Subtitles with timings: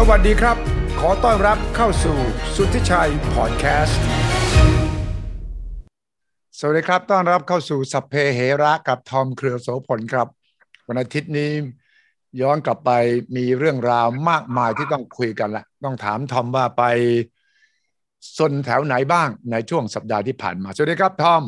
[0.00, 0.56] สวัสดีครับ
[1.00, 2.16] ขอต้อนรับเข้าสู่
[2.56, 4.00] สุทธิชัยพอดแคสต์
[6.58, 10.28] สวัสดีครับ ต้อนรับเข้าสู่สัพเพเหระกับทอมเครือโสพลครับ
[10.88, 11.50] วันอาทิตย์นี้
[12.40, 12.90] ย้อนกลับไป
[13.36, 16.84] มีเรื่องราวมากมายที่ต้องคุยกันละ ต้องถามทอมว่าไป
[18.38, 21.42] ซนแถวไหนบ้างในช่วงสัปดาห์ที่ผ่านมา สวัสดีครับทอม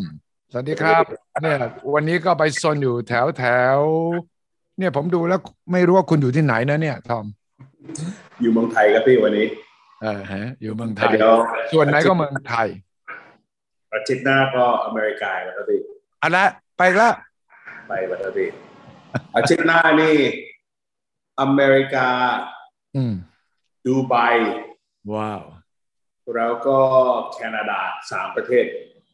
[0.53, 1.05] สวัสดีครับ
[1.43, 1.61] เนี่ย
[1.95, 3.45] วันนี้ก็ไปซนอยู่แถวแถ
[3.77, 3.79] ว
[4.79, 5.41] เนี่ยผมดูแล้ว
[5.73, 7.25] ไม่รู้ว่าคุณอยู่ที่ไหนนะเนี่ยทอม
[8.41, 9.47] อยู่เมืองไทยครับพี่วันนี้
[10.03, 11.37] เออฮะอยู่เมืองไทยเดี๋ยว
[11.73, 12.69] ส่วนไหนก็เมืองไทย
[13.93, 15.81] อาทิตย์หน้าก็อเมริกาแล้วครับพี่
[16.21, 16.45] เอะละ
[16.79, 17.11] ไปละ
[17.89, 18.49] ไปแล้วครับพี่
[19.37, 20.17] อาทิตย์หน้านี่
[21.41, 22.09] อเมริกา
[22.97, 23.15] อืม
[23.87, 24.15] ดูไบ
[25.13, 25.43] ว้าว
[26.35, 26.79] แล้วก็
[27.33, 28.65] แคนาดาสามประเทศ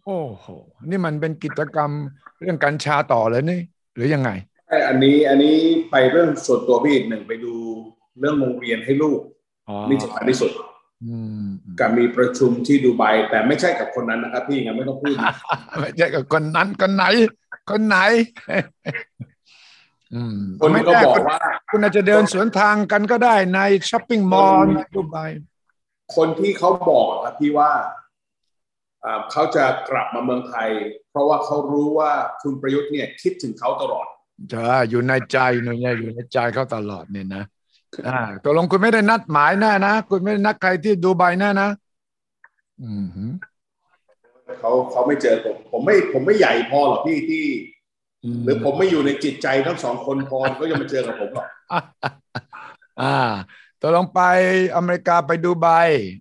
[0.04, 0.46] โอ้โห
[0.90, 1.90] นี่มันเป็นกิจกรรม
[2.40, 3.60] เรื่องกัญชาต่อเลยนี่
[3.94, 4.30] หรือยังไง
[4.68, 5.56] แต่อันนี้อันนี้
[5.90, 7.54] ไปเรื่องส่วนตัวพี่หนึ่งไปดู
[8.20, 9.20] เรื่องโรงเรียนให้ลูก
[9.68, 10.50] อ๋อนี่สำคัญที่สุด
[11.04, 11.46] อืม
[11.78, 15.14] กับมีประชุมที่ดูไบแต่ไม่ใช่กับคนนั้นนะครับพี่งั้นไม่ต้องพูด
[15.80, 17.04] ไม่ใช่กับคนนั้นคนไหน
[17.70, 17.98] คนไหน
[20.14, 21.38] อืมคนไม่ก็แน่บอกคุณว่า
[21.70, 25.16] คุณอาจจะเดินสวนทางกันก็ได้ในช้อปปิ้งมอลล์ดูไบ
[26.16, 27.70] คนที่เขาบอกครับพี่ว่า
[29.04, 30.68] อ่าเขาจะกลับมาเมืองไทย
[31.10, 34.06] เพราะว่าเขารู้ว่าคุณประยุทธ์เนี่ยคิดถึงเขาตลอด
[34.52, 37.44] จะอยู่ในใจหนูเนี่ยอยู่ในใจเขาตลอดเนี่ยนะ
[38.08, 41.68] อ่าตกลงคุณไม่ได้นัดหมายแน่นะคุณไม่ได้นัดใครที่ดูไบแน่นะ
[42.82, 43.30] อืมหือ
[44.60, 47.44] เขาเขาไม่เจอผม ผมไม่ ผมไม่ใหญ่พอหรอกพี่ที่
[48.36, 51.46] มหรือผมไม่อยู่ในจิตใจทั้งสองคนพอก็ยังมาเจอกับผมหรอก
[53.02, 53.18] อ่า
[53.80, 54.20] ตกลงไป
[54.76, 55.68] อเมริกาไปดูไบ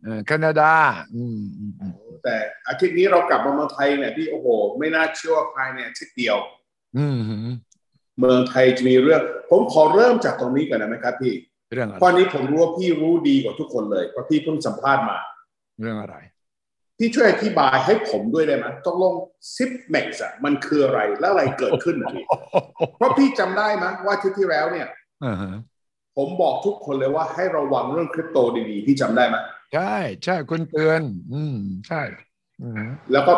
[0.03, 0.71] เออแคนาดา
[1.15, 2.35] อืมอืมอืมแต่
[2.67, 4.47] อาทิตย์นี้เรากลับมาเมืองไทยเนี่ยพี่โอ้โห
[4.79, 6.37] ไม่น่าเชื่อว่าภายในอาทิตย์เดียว
[6.97, 7.47] อืมหือ
[8.19, 11.33] เมืองไทยจะมีเรื่อง ผมขอเริ่มจากตรงนี้ก่อนนะไหมครับพี่
[11.75, 15.17] เรื่องอะไรเพราะนี้ผมรู้ว่าพี่รู้ดีกว่าทุกคนเลยเพราะพี่เพิ่งสัมภาษณ์มา
[15.81, 16.15] เรื่องอะไร
[16.97, 19.13] พี่ช่วยอธิบายให้ผมด้วยได้ไหมตกลง
[19.55, 22.25] ซิปแม็กซ์อะมันคืออะไรและอะไรเกิดขึ้นนะพี่
[22.97, 24.87] เพราะพี่จำได้ไหมว่าอาที่ที่แล้วเนี่ย
[25.25, 25.55] อ่าฮะ
[26.17, 28.37] ผมบอกทุกคนเลยว่าให้ระวังเรื่องคริปโต
[28.69, 29.35] ดีๆพี่จำได้ไหม
[29.73, 31.01] ใช่ใช่คุณเตือน
[31.33, 31.57] อืม
[31.87, 32.01] ใช่
[32.61, 32.83] อืม
[33.13, 33.33] แล้วก็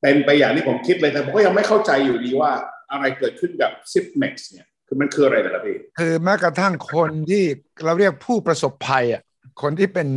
[0.00, 2.52] เป็นไปอย่างที่ผมคิดเลยแต่ผมก็ยังไม่เข้าใจอยู่ดีว่า
[2.90, 7.44] อะไรเกิดขึ้นกับซิปแม็กซ์เนี่ย คือมันคืออะไรนะครับพี่คือแม้กระทั่งคนที่
[7.84, 9.22] เราเรียกผู้ประสบภัยอะ
[9.62, 10.08] คนที่เป็น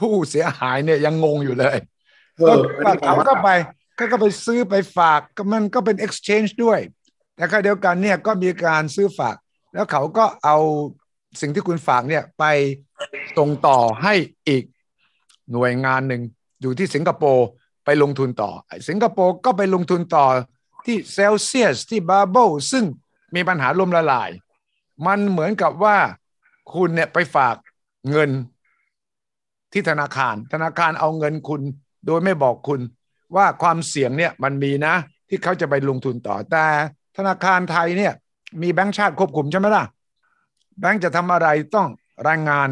[0.00, 1.78] ผู้เสียหายเนี่ยยังงงอยู่เลย
[2.36, 3.50] เอออันก็นี้ผมเขาว่าก็ไป
[3.98, 6.80] ก็ก็ไปซื้อไปฝากก็มันก็เป็น exchange ด้วย
[7.36, 9.36] แต่ขณะเดียวกันเนี่ยก็มีการซื้อฝาก
[9.74, 10.58] แล้วเขาก็เอา
[11.40, 12.44] สิ่งที่คุณฝากเนี่ยไป
[13.38, 14.14] ส่งต่อให้
[14.48, 14.64] อีก
[15.52, 16.22] หน่วยงานหนึ่ง
[16.60, 17.46] อยู่ที่สิงคโปร์
[17.84, 20.26] ไปลงทุนต่อไอ้สิงคโปร์ก็ไปลงทุนต่อ
[20.86, 22.36] ที่เซลเซียสที่บาโบ
[22.72, 22.84] ซึ่ง
[23.34, 24.30] มีปัญหาลมละลาย
[25.06, 25.96] มันเหมือนกับว่า
[26.74, 27.56] คุณเนี่ยไปฝาก
[28.10, 28.30] เงิน
[29.72, 31.62] ที่ธนาคาร ธนาคารเอาเงินคุณ
[32.06, 32.80] โดยไม่บอกคุณ
[33.36, 34.94] ว่าความเสี่ยงเนี่ยมันมีนะ
[35.28, 36.66] ที่เขาจะไปลงทุนต่อแต่
[37.16, 38.12] ธนาคารไทยเนี่ย
[38.62, 39.84] มีแบงก์ชาติควบคุมใช่ไหมล่ะ
[40.80, 41.88] แบงก์จะทำอะไรต้อง
[42.28, 42.68] รายงาน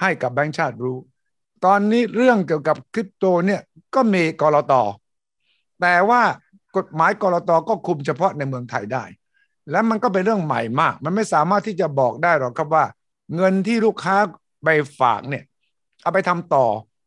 [0.00, 0.98] ให้กับแบงก์ชาติรู้
[1.64, 3.60] ตอนนี้เรื่องเกี่ยวกับคริปโตเนี่ย
[3.94, 4.72] ก็มีกรต
[5.80, 6.22] แต่ว่า
[6.76, 9.04] กฎหมายกรตอก็คุมเฉพาะในเมืองไทยได้
[9.70, 12.84] และมันก็เป็นเรื่องใหม่มาก มันไม่สามารถที่จะบอกได้หรอกครับว่า
[13.36, 14.16] เงินที่ลูกค้า
[14.64, 14.68] ไป
[15.00, 15.44] ฝากเนี่ย
[16.02, 16.66] เอาไปทำต่อ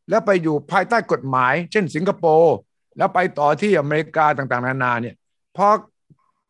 [0.09, 2.55] แล้วไปอยู่ภายใต้กฎหมาย เช่นสิงคโปร์
[2.97, 5.15] แล้วไปต่อที่อเมริกาต่างๆ นานาเนี่ย
[5.57, 5.67] พอ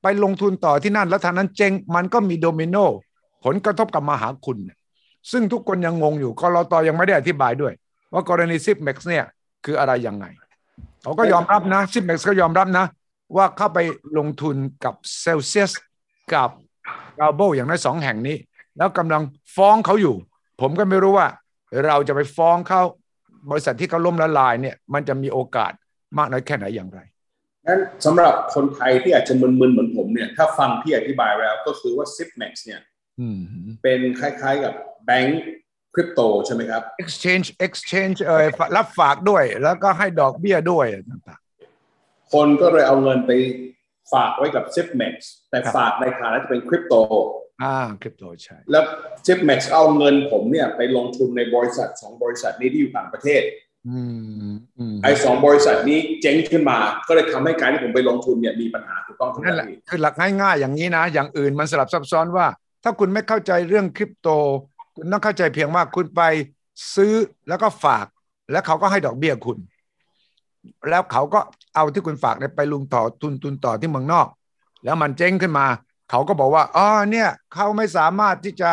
[0.01, 2.78] ไปลงทุนต่อที่นั่นแล้วทางนั้นเจ๊งมันก็มีโดมิโน
[3.44, 4.58] ผลกระทบกับมหาชน
[5.31, 7.73] ซึ่งทุกคนยังงงอยู่กลตยังไม่ได้อธิบายด้วย
[8.13, 9.25] ว่ากรณี Zipmex เนี่ย
[9.66, 10.25] คืออะไรยังไง
[11.03, 12.85] เขาก็ยอมรับนะ Zipmex ก็ยอมรับนะ
[13.35, 13.79] ว่าเข้าไป
[14.17, 15.72] ลงทุนกับเซลเซียส
[16.34, 16.50] กับ
[17.20, 18.38] กาโบอย่างน้อยสองแห่งนี้
[18.78, 19.22] แล้วกำลัง
[19.56, 20.16] ฟ้องเขาอยู่
[20.62, 21.28] ผมก็ไม่รู้ว่า
[21.86, 22.82] เราจะไปฟ้องเขา
[23.52, 25.72] บริษัทที่เขาล้มละลายเนี่ย มันจะมีโอกาส
[26.18, 27.00] มากน้อยแค่ไหนอย่างไร
[27.68, 32.82] งั้นสำหรับคนไทยที่อาจจะมึนๆเหมือนผมเนี่ยถ้าฟังพี่อธิบายแล้วก็คือว่าซิปแม็กซ์เนี่ย
[33.20, 33.40] อืม
[33.84, 34.73] เป็นคล้ายๆกับ
[35.06, 35.41] แบงก์
[35.94, 38.46] คริปโตใช่ไหมครับ exchange exchange เอ่ย
[38.78, 41.40] รับฝากด้วย แล้วก็ให้ดอกเบี้ยด้วยต่าง
[42.34, 43.32] คนก็เลยเอาเงินไป
[44.14, 45.14] ฝากไว้กับ z i p m a x
[45.50, 48.84] แต่ครับฝากในฐานะจะเป็นคริปโตๆอ่าคริปโตใช่ แล้ว
[49.28, 53.42] z i p m a x เอาเงินผมเนี่ยไปลงทุนในบริษัทสองบริษัทนี้ที่อยู่ต่างประเทศ
[53.88, 54.00] อื
[54.52, 56.78] มอืมไอ้สองบริษัทนี้เจ๊งขึ้นมา
[57.08, 62.48] ก็เลยทำให้การที่ผมไปลงทุนเนี่ยมีปัญหาถูกต้องถูกไหมนั่นแหละพี่คือหลักง่ายๆ อย่างนี้นะ อย่างอื่นมันสลับซับซ้อนว่า
[62.84, 64.30] ถ้าคุณไม่เข้าใจเรื่องคริปโต
[64.96, 66.22] คุณต้องเข้าใจเพียงว่าคุณไป
[66.96, 67.14] ซื้อ
[67.50, 68.06] แล้วก็ฝาก
[68.52, 69.58] แล้วเขาก็ให้ดอกเบี้ยคุณ
[70.90, 71.40] แล้วเขาก็
[71.78, 74.28] เอาที่คุณฝากไปลงต่อทุนทุนต่อที่เมืองนอก
[74.84, 75.66] แล้วมันเจ๊งขึ้นมา
[76.09, 78.70] เขาก็บอกว่าอ๋อเนี่ยเขาไม่สามารถที่จะ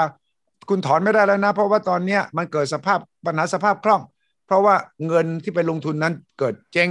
[0.68, 4.02] คุณถอนไม่ได้แล้วนะ เพราะว่าตอนเนี้ยมันเกิดสภาพปัญหาสภาพคล่อง
[4.46, 4.74] เพราะว่า
[5.06, 6.88] เงินที่ไปลงทุนนั้นเกิดเจ๊ง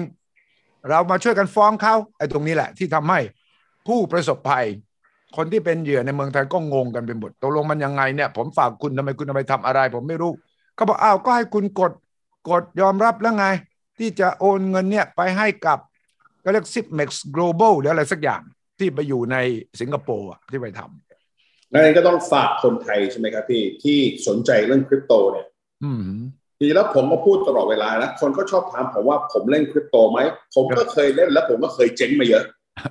[0.89, 3.19] เรามาช่วยกันฟ้องเขาไอ้ตรงนี้แหละ ที่ทำให้
[3.87, 4.65] ผู้ประสบภัย
[5.35, 10.31] คนที่เป็นเหยื่อในเมืองไทยก็งงกันไปหมดตกลงมันยังไงเนี่ย ผมฝากคุณทำไมคุณทำไมทำอะไร ผมไม่รู้
[10.75, 11.91] เขาบอกอ้าวก็ให้คุณกด
[12.49, 13.45] กดยอมรับแล้วไง
[13.97, 15.79] ที่จะโอนเงินเนี่ยไปให้กับ
[16.43, 18.41] ก็เรียก Zipmex Global หรืออะไรสักอย่าง
[18.79, 19.37] ที่ไปอยู่ใน
[19.79, 23.97] สิงคโปร์อะที่ไปทำนั่นก็ต้องฝากคนไทยใช่ไหมครับพี่ ที่
[24.27, 25.47] สนใจเรื่องคริปโตเนี่ย
[25.83, 26.03] อืม
[26.57, 30.19] จริงๆแล้วผมก็พูดตลอดเวลานะคนก็ชอบถามผมว่าผมเล่นคริปโตไหม
[30.55, 32.43] ผมก็เคยเล่นแล้วผมก็เคยเจ๊งมาเยอะ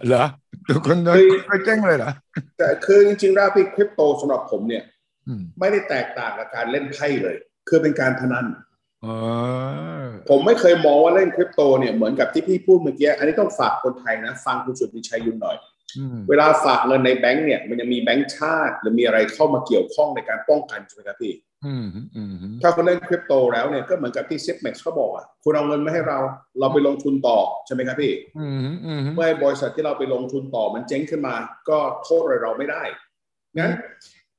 [0.08, 0.24] เหรอ
[0.68, 2.10] ทุกคนโดนคือไปเจ๊งเลยเหรอ
[2.58, 4.84] แต่คือจริงๆแล้วพี่คริปโตสำหรับผมเนี่ย
[5.28, 7.36] อืมไม่ได้แตกต่างกับการเล่นไพ่เลย
[7.68, 8.71] คือเป็นการพนันเออ
[10.28, 15.56] ผมไม่เคยมองว่าเล่นคริปโตเนี่ยเหมือนกับที่พี่พูดเมื่อกี้ อันนี้ต้องฝากคนไทยนะ ฟังคุณสุทธิชัยยุนหน่อย
[15.98, 21.32] อืมเวลาฝากเงินในแบงก์เนี่ย มันยังมีแบงก์ชาติ หรือมีอะไรเข้ามาเกี่ยวข้องในการป้องกันใช่ไหมครับพี่
[21.66, 26.18] อืมอืมถ้าคุณเล่นคริปโตแล้วเนี่ยก็เหมือนกับที่ซิปเม็กซ์เขาบอกอะคุณเอาเงินมาให้เรา
[26.60, 31.34] เราไปลงทุนต่อใช่ไหมครับพี่อืมอืมเมื่อบริษัทที่เราไปลงทุนต่อมันเจ๊งขึ้นมา
[31.68, 32.82] ก็โทษอะไรเราไม่ได้
[33.58, 33.72] งั้น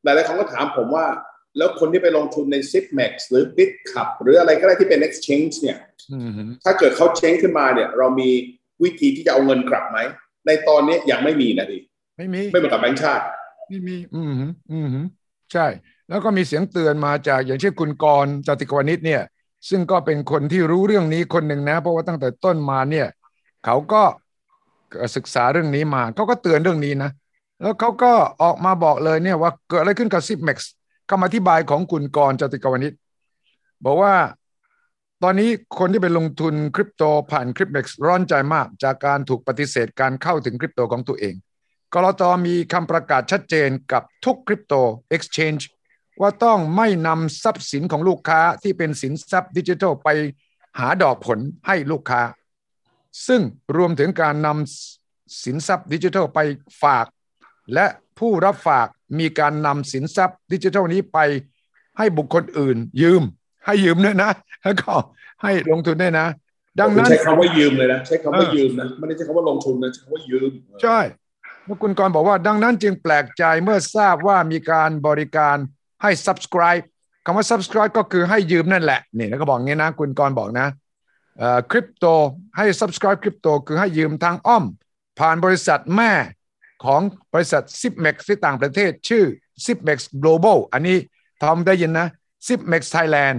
[0.04, 1.06] หลายๆคนก็ถามผมว่า
[1.58, 5.78] แล้วคนที่ไปลงทุนใน s i p m a x หรือ BitCup หรืออะไรก็ได้ที่เป็น exchange เนี่ย
[6.12, 6.32] อืม
[6.66, 8.30] ถ้าเกิดเขาเจ๊งขึ้นมาเนี่ย เรามี
[8.84, 10.00] วิธีที่จะเอาเงินกลับไหม
[10.48, 11.82] ในตอนนี้ยังไม่มีนะพี่
[12.18, 13.24] ไม่มี ไม่เหมือนกับแบงก์ชาติ
[13.70, 14.34] ไม่มี อืม
[14.72, 14.88] อืม
[15.54, 15.68] ใช่
[16.10, 19.22] แล้วก็มีเสียงเตือนมาจากอย่างเช่นคุณกรณ์จติกวานิชเนี่ย
[19.70, 23.08] ซึ่งก็เป็นคนที่รู้เรื่องนี้คนหนึ่งนะ เพราะว่าตั้งแต่ต้นมาเนี่ย
[23.66, 24.04] เขาก็
[25.16, 27.12] ศึกษาเรื่องนี้มาเขาก็เตือนเรื่องนี้นะ
[27.62, 28.12] แล้วเขาก็
[28.44, 30.74] ออกมาบอกเลยเนี่ยว่าเกิดอะไรขึ้นกับซิปเม็กซ์
[31.16, 32.94] คำอธิบายของคุณกรจติกวานิช
[33.86, 34.16] บอกว่า
[35.24, 41.36] ตอนนี้คนที่ไปลงทุนคริปโตผ่านคริปเม็กซ์ร้อนใจมากจากการถูกปฏิเสธการเข้าถึงคริปโตของตัวเอง
[41.94, 44.74] กรตมีคำประกาศชัดเจนกับทุกคริปโต
[45.16, 45.64] Exchange
[46.22, 50.10] ว่าต้องไม่นำทรัพย์สินของลูกค้าที่เป็นสินทรัพย์ดิจิทัลไป
[50.80, 52.22] หาดอกผลให้ลูกค้า
[53.28, 53.42] ซึ่ง
[53.78, 56.40] รวมถึงการนำสินทรัพย์ดิจิทัลไป
[56.84, 57.06] ฝาก
[57.74, 57.86] และ
[58.20, 58.88] ผู้รับฝาก
[59.20, 61.18] มีการนำสินทรัพย์ดิจิทัลนี้ไป
[61.98, 63.22] ให้บุคคลอื่น ยืม
[63.66, 64.32] ให้ยืมด้วยนะ
[64.64, 64.94] แล้วก็
[65.42, 66.28] ให้ลงทุนด้วยนะ
[66.80, 70.52] ดังนั้นใช้คำว่ายืมเลยนะใช้คำว่าเออยืมนะไม่ได้ใช้คำว่าลงทุนนะใช้คำว่ายืม
[70.84, 71.00] ใช่
[71.66, 75.58] แล้วคุณกรณ์บอกว่า ดังนั้นจึงแปลกใจเมื่อทราบว่ามีการบริการ
[76.02, 76.84] ให้ subscribe
[77.26, 80.68] คำว่า subscribe ก็คือให้ยืมนั่นแหละนี่แล้วก็บอกงี้นะ คุณกรณ์บอกนะ
[81.72, 82.06] คริปโต
[82.58, 84.64] ให้ subscribe คริปโตคือให้ยืมทางอ้อม
[85.20, 86.12] ผ่านบริษัทแม่
[86.86, 87.02] ของ
[87.34, 89.26] บริษัท Zipmex ที่ต่างประเทศชื่อ
[89.66, 90.98] Zipmex Global อันนี้
[91.42, 92.08] ทอมได้ยินนะ
[92.48, 93.38] Zipmex Thailand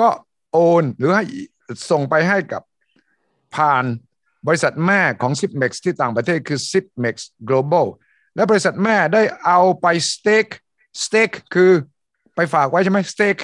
[0.00, 0.08] ก็
[0.52, 1.24] โอนหรือให้
[1.90, 2.62] ส่งไปให้กับ
[3.56, 3.84] ผ่าน
[4.46, 7.14] บริษัทแม่ของ Zipmex ที่ต่างประเทศคือ Zipmex
[7.48, 7.86] Global
[8.34, 10.52] และบริษัทแม่ได้เอาไป stake
[11.04, 11.70] stake คือ
[12.34, 13.42] ไปฝากไว้ใช่ไหม stake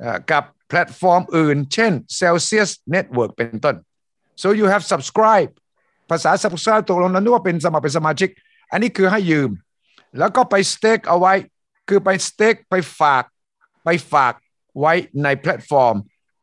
[0.00, 3.76] เอ่อกับแพลตฟอร์มอื่น เช่น Celsius Network เป็นต้น
[4.42, 5.50] so you have subscribe
[6.10, 8.30] ภาษา subscribe ตกลงนั้นว่าเป็นสมัครเป็นสมาชิก
[8.70, 9.50] อันนี้คือให้ยืม
[10.18, 11.32] แล้วก็ไป stake เอาไว้
[11.88, 13.24] คือไป stake ไปฝาก
[13.84, 14.34] ไปฝาก
[14.80, 15.94] ไว้ในแพลตฟอร์ม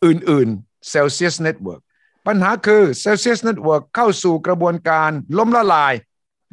[0.05, 1.81] อื่นๆ Celsius Network
[2.27, 5.93] ปัญหาคือ Celsius Network เข้าสู่กระบวนการล้มละลาย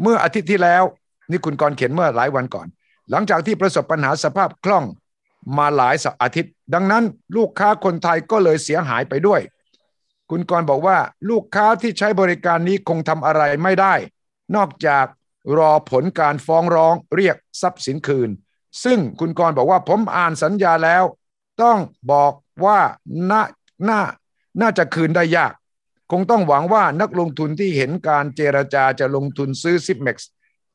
[0.02, 0.84] เมื่ออาทิตย์ที่แล้ว
[1.30, 2.66] นี่คุณกรเขียนเมื่อหลายวันก่อน
[3.10, 4.84] หลังจากที่ประสบปัญหาสภาพคล่อง
[5.58, 7.04] มาหลายสัปอาทิตย์ ดังนั้น
[7.36, 9.40] ลูกค้าคนไทยก็เลยเสียหายไปด้วย
[10.30, 10.98] คุณกรบอกว่า
[11.30, 13.94] ลูกค้าที่ใช้บริการนี้คงทำอะไรไม่ได้
[14.56, 15.06] นอกจาก
[15.58, 18.30] รอผลการฟ้องร้องเรียกทรัพย์สินคืน
[18.84, 21.04] ซึ่งคุณกรบอกว่าผมอ่านสัญญาแล้ว
[21.62, 21.78] ต้อง
[22.12, 22.32] บอก
[22.64, 22.80] ว่า
[23.30, 23.42] น่า
[23.88, 24.00] น่า
[24.60, 25.52] น่าจะคืนได้ยาก
[26.12, 30.16] คงต้องหวังว่านักลงทุนที่เห็นการเจรจาจะลงทุนซื้อ Zipmex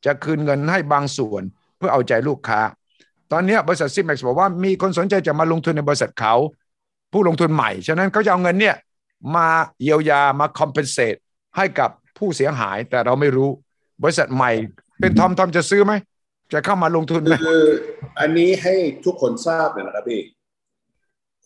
[0.05, 1.43] จะคืนเงินให้บางส่วน
[1.77, 2.61] เพื่อเอาใจลูกค้า
[3.31, 6.35] ตอนนี้บริษัท Zipmex บอกว่ามีคนสนใจจะมาลงทุนในบริษัทเขา
[7.13, 8.75] ผู้ลงทุนใหม่ ฉะนั้นเขาจะเอาเงินเนี่ย
[9.35, 9.47] มา
[9.81, 11.19] เยียวยามา compensate
[11.57, 13.49] ให้กับผู้เสียหาย แต่เราไม่รู้
[14.03, 14.51] บริษัทใหม่
[14.99, 15.93] เป็นทอมทอมจะซื้อไหม
[16.53, 17.63] จะเข้ามาลงทุนไหมคือ
[18.19, 18.75] อันนี้ให้
[19.05, 20.21] ทุกคนทราบเลยนะครับพี่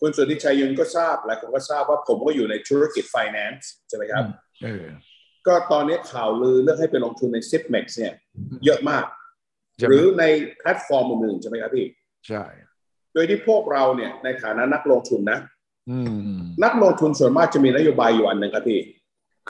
[0.00, 4.24] คุณสุทธิชัยยุนก็ทราบหลายคนก็ทราบว่าผมก็อยู่ในธุรกิจ finance ใช่ไหมครับ
[4.64, 4.84] เออ
[5.46, 8.14] ก็ตอนนี้ข่าวลือเรื่องให้ไปลงทุนใน Zipmex เนี่ย
[8.64, 9.04] เยอะมาก
[9.76, 10.24] ใช่ไหมหรือใน
[10.58, 11.86] แพลตฟอร์มอื่นๆใช่ไหมครับพี่
[12.28, 12.44] ใช่
[13.14, 15.55] โดยที่พวกเราเนี่ยในฐานะนักลงทุนนะอืม
[16.62, 18.80] นักลงทุนส่วนมากจะมีนโยบายอยู่อันหนึ่งครับพี่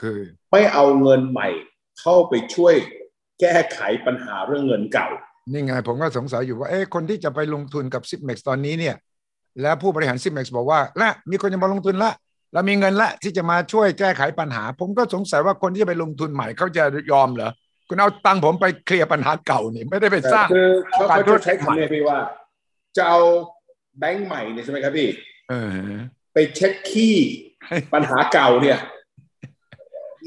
[0.01, 0.19] คือ
[0.51, 1.47] ไม่เอาเงินใหม่
[2.01, 2.75] เข้าไปช่วย
[3.39, 5.07] แก้ไขปัญหาเรื่องเงินเก่า
[5.51, 8.95] นี่ไงผมก็สงสัยอยู่ว่าเอ๊ะคนที่จะไปลงทุนกับ Zipmex ตอนนี้เนี่ย
[9.61, 12.11] แล้วผู้บริหาร Zipmex บอกว่าละมีคนจะมาลงทุนละ
[12.53, 17.51] เรามีเงินละที่จะมาช่วยแก้ไขปัญหา ผมก็สงสัยว่าคนที่จะไปลงทุนใหม่เขาจะยอมเหรอ
[17.87, 22.17] คุณเอาตังค์ผมไปเคลียร์ปัญหาเก่านี่ไม่ได้ไปสร้างคือเขาการเขาธุรจะกิจใช้คำนี้พี่ว่า
[22.97, 23.19] จะเอา
[23.99, 25.07] แบงค์ใหม่เนี่ยใช่ไหมครับพี่
[25.49, 25.69] เออ
[26.37, 27.17] ไปเช็คขี้
[27.93, 28.77] ปัญหาเก่าเนี่ย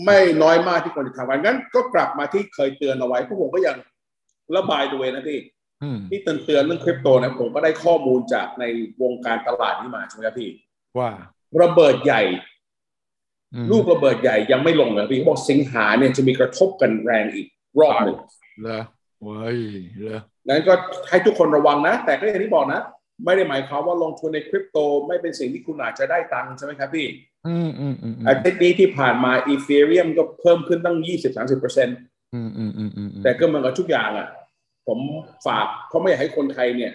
[0.04, 3.76] ไม่น้อยมากที่คนจะทำกันงั้น ก็กลับมาที่เคยเตือนเอาไว้พวกผมก็ยัง
[4.56, 5.38] ระบายตัวเองนะพี่
[5.82, 8.64] อืมที่เตือนเตือนๆเรื่องคริปโตนะผมก็ได้ข้อมูลจากใน
[9.02, 10.50] วงการตลาดนี้มาใช่ไหมครับพี่
[10.98, 11.10] ว่า
[11.62, 12.22] ระเบิดใหญ่
[13.54, 17.46] อืมลูกระเบิดใหญ่ยังไม่ลงเลยพี่เขาบอกสิงหาเนี่ยจะมีกระทบกันแรงอีก
[17.80, 18.16] รอบหนึ่ง
[18.62, 18.80] เหรอ
[19.22, 19.58] เว้ย
[19.98, 20.74] เหรอนั้นก็
[21.08, 22.80] ให้ทุกคนระวังนะ แต่ก็อย่างที่บอกนะ
[23.24, 27.06] ไม่ได้หมายความว่าลงทุนในคริปโต ไม่เป็นสิ่งที่คุณอาจจะได้ตังค์ใช่ไหมครับพี่
[27.46, 30.96] อืมอืมอืมอืมอาทิตย์นี้ที่ผ่านมาอีเ r เรียมก็เพิ่มขึ้นตั้ง
[31.30, 31.96] 20-30เปอร์เซ็นต์
[32.34, 34.28] อืมอืมอืมอืมแต่ก็เหมือนกับทุกอย่างอะ
[34.86, 34.98] ผม
[35.46, 36.92] ฝากเพราะไม่อยากให้คนไทยเนี่ย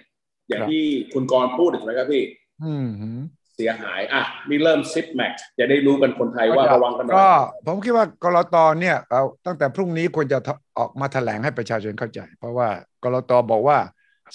[0.50, 2.24] อย่างที่คุณกรณ์พูดใช่ไหมครับพี่
[2.64, 3.22] อืมอืม
[3.56, 7.34] เสียหาย อะนี่เริ่มซิปแม็กจะได้รู้กันคนไทยว่าระวังกันหน่อก็ย
[7.68, 10.38] ผมคิดว่ากรตเนี่ยเอาตั้งแต่พรุ่งนี้ควรจะ
[10.78, 12.68] ออกมาแถลงให้ประชาชนเข้าใจ เพราะว่า
[13.04, 13.78] กลตบอกว่า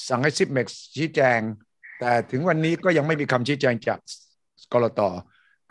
[0.09, 0.67] สั่งให้ Zipmex
[0.97, 1.41] ชี้แจง
[2.01, 3.99] แต่ถึงวันนี้ก็ยังไม่มีคำชี้แจงจาก
[4.73, 5.01] กลต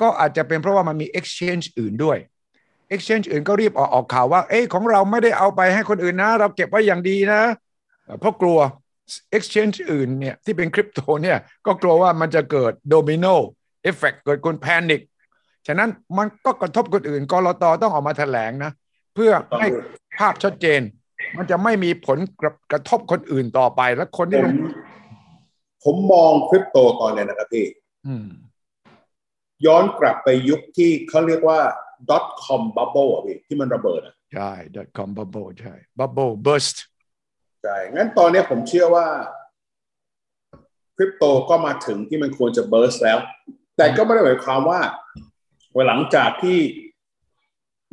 [0.02, 2.18] ก็อาจจะเป็นเพราะว่ามันมี exchange อื่นด้วย
[2.94, 7.42] exchange อื่นก็รีบออกออกข่าวว่า เอ้ยของเราไม่ได้เอาไปให้คนอื่นนะ เราเก็บไว้อย่างดีนะ
[8.20, 8.60] เพราะกลัว
[9.38, 13.26] exchange อื่นเนี่ยที่เป็นคริปโตเนี่ยก็กลัวว่ามันจะเกิดโดมิโน
[13.84, 15.02] เอฟเฟกเกิดคน panic
[15.68, 18.72] ฉะนั้นมันก็กระทบคนอื่นกลตต้องออกมาแถลงนะ
[19.16, 19.68] เพื่อให้
[20.20, 20.82] ภาพชัดเจน
[21.38, 24.56] มันจะไม่มีผลกระกระทบคนอื่นต่อไป และคนที่ลง
[25.84, 27.66] ผมมองคริปโตตอนเนี้ยนะครับพี่
[28.08, 28.28] อืม
[29.66, 31.60] ย้อนกลับไปยุคที่เขาเรียกว่า
[32.10, 34.52] dot com bubble อะพี่ที่มันระเบิดอะใช่
[34.98, 36.78] .com bubble ใช่ bubble burst
[37.64, 39.08] ใช่งั้นตอนเนี้ยผมเชื่อว่า
[40.96, 43.18] คริปโตก็มาถึงที่มันควรจะเบิร์สแล้ว
[43.78, 44.82] แต่ก็ไม่ได้หมายความว่า
[45.88, 46.58] หลังจากที่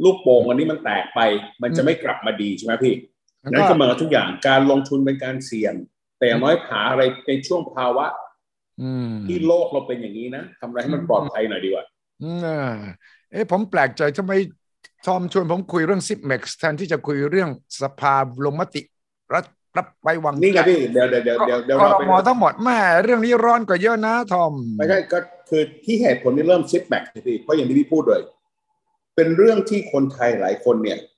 [0.05, 1.21] ลูกโป่งอันนี้มันแตกไป
[1.63, 2.95] มันจะไม่กลับมาดีใช่ไหมพี่
[3.41, 5.75] แล้วนั่นก็ก็เหมือนกับทุกอย่างการลงทุนเป็นการเสี่ยง
[6.19, 8.07] แต่อย่างน้อยหาอะไรในช่วงภาวะ
[8.83, 11.85] อืมที่โลกเราเป็นอย่างนี้นะทำอะไรให้มันปลอดภัยหน่อยดีกว่า
[12.23, 12.61] อืมอ่า
[13.33, 14.33] เอ๊ะผมแปลกใจทำไม
[15.07, 17.51] ทอมชวนผมคุยเรื่อง ZipMax แทนที่จะคุยเรื่อง
[17.83, 18.83] สภาลงมติ
[19.35, 19.45] รับ
[19.77, 25.19] รับไว้วางนี่ไงพี่เดี๋ยวเดี๋ยวเดี๋ยวเดี๋ยวเดี๋ยวกเรารไปมทั้งหมดแม่เรื่องนี้ร้อนกว่าเยอะนะทอมไม่ใช่ก็
[25.49, 28.23] คือที่เหตุผลที่เริ่มซิปแบ็กพี่เพราะอย่างที่พี่พูดเลย
[29.17, 31.16] เป็นเรื่องที่คนไทยหลายคนเนี่ยอืม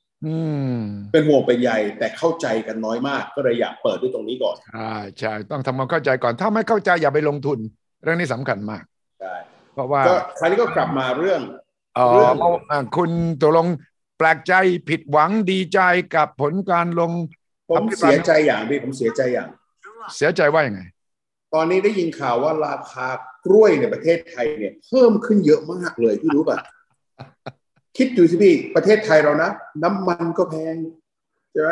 [1.13, 7.59] เป็นห่วงเป็นใยแต่เข้าใจกันน้อยมาก ก็เลยอยากเปิดด้วยตรงนี้ก่อนใช่ใช่ต้องทำความเข้าใจก่อน ถ้าไม่เข้าใจอย่าไปลงทุน
[8.03, 8.83] เรื่องนี้สำคัญมาก
[9.21, 9.35] ใช่
[9.75, 11.41] เพราะว่าก็คราวนี้ก็กลับมาเรื่อง
[11.97, 12.35] เอ่เรื่ออง
[12.71, 13.11] อ่าคุณ
[13.41, 13.67] ตกลง
[14.19, 14.55] แปลกใจ
[14.89, 15.81] ผิดหวังดีใจ
[16.15, 17.13] กับผลการลง
[17.71, 19.49] ผมเสียใจอย่างพี่ผมเสียใจอย่าง
[20.17, 20.81] เสียใจว่ายังไง
[21.55, 23.09] ตอนนี้ได้ยินข่าวว่าราคา
[23.45, 26.59] กล้วยในประเทศไทยเนี่ย เพิ่มขึ้นเยอะมากเลยพี่รู้ป่ะ
[27.99, 29.51] คิดดูสิพี่ประเทศไทยเรานะ
[29.83, 30.75] น้ำมันก็แพง
[31.53, 31.71] ใช่ไหม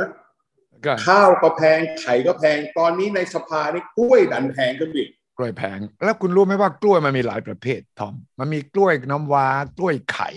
[0.84, 9.46] ก็ข้าวก็แพงไข่ก็แพงตอนนี้ในสภานี่กล้วยดันแพงขึ้นอีกกล้วยแพง แล้วคุณรู้ไหมว่ากล้วยมันมีหลายประเภททอมมันมีกล้วยน้ำว้า
[9.78, 10.28] กล้วยไข่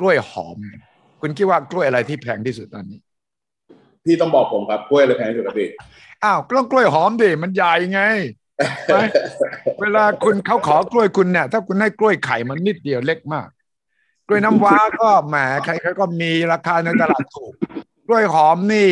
[0.00, 0.58] กล้วยหอม
[1.20, 2.98] คุณคิดว่ากล้วยอะไรที่แพงที่สุดตอนนี้
[4.04, 5.68] พี่ต้องบอกผมครับกล้วยเลยแพงที่สุดครับพี่
[6.24, 8.02] อ้าวกล้วยกล้วยหอมดิมันใหญ่ไง
[8.86, 8.94] ไป
[9.80, 13.61] เวลาคุณเขาขอกล้วยคุณเนี่ยถ้าคุณให้กล้วยไข่มันนิดเดียวเล็กมากก
[14.32, 17.52] ล้วยน้ำว้าก็แหมใครๆก็มีราคาในตลาดถูก
[18.06, 18.90] กล้วยหอมนี่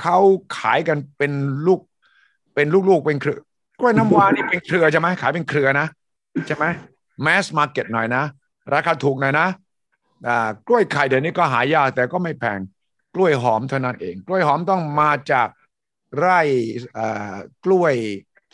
[0.00, 0.18] เขา
[0.58, 1.32] ขายกันเป็น
[1.66, 1.80] ลูก
[2.54, 3.40] เป็นลูกๆเป็นเครือ
[3.78, 5.86] กล้วยน้ำว้านี่เป็นเครือใช่ไหมขายเป็นเครือนะ
[6.46, 6.64] ใช่ไหม
[7.22, 8.22] แมสมาร์เก็ตหน่อยนะ
[8.74, 9.46] ราคาถูกหน่อยนะ
[10.26, 12.60] อ่ากล้วยไข่เดี๋ยวนี้ก็หายากแต่ก็ไม่แพง
[13.14, 15.48] กล้วยหอมเท่านั้นเอง กล้วยหอมต้องมาจาก
[16.18, 16.40] ไร่
[17.64, 17.94] กล้วย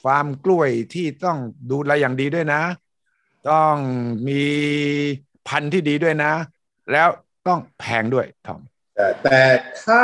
[0.03, 1.39] ฟาร์มกล้วยที่ต้อง
[1.71, 2.63] ดูแลอย่างดีด้วยนะ
[3.51, 3.75] ต้อง
[4.29, 4.43] มี
[5.49, 6.33] พันธุ์ที่ดีด้วยนะ
[6.93, 7.09] แล้ว
[7.47, 8.61] ต้องแพงด้วยทอม
[8.95, 9.41] แต่แต่
[9.85, 10.03] ถ้า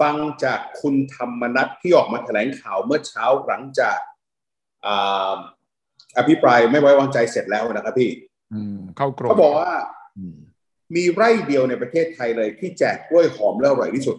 [0.00, 3.98] ฟังจากคุณธรรมนัทที่ออกมาแถลงข่าวเมื่อเช้าหลังจาก
[4.86, 5.38] อ่า
[6.18, 8.10] อภิปรายไม่ไว้วางใจเสร็จแล้วนะครับพี่
[8.52, 9.72] อืมเข้ากรมเขาบอกว่า
[10.16, 10.36] อืม
[10.94, 14.16] มีไร่เดียวในประเทศไทยเลยที่แจกกล้วยหอมแล้วอร่อยที่สุด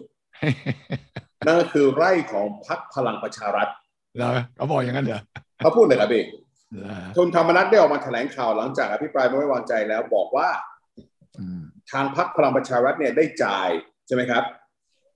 [1.46, 3.68] นั่นก็คือไร่ของพรรคพลังประชารัฐ
[4.16, 5.22] เหรอเขาบอกอย่างนั้นเหรอ
[5.60, 6.45] เขาพูดเลยครับพี่เหรอ
[7.16, 10.48] คุณธรรมนัทได้ออกมาแถลงข่าวหลังจากอภิปรายไม่ไว้วางใจแล้วบอกว่า
[11.38, 13.68] อืมทางพรรคพลังประชารัฐเนี่ยได้จ่าย
[14.06, 14.44] ใช่ไหมครับ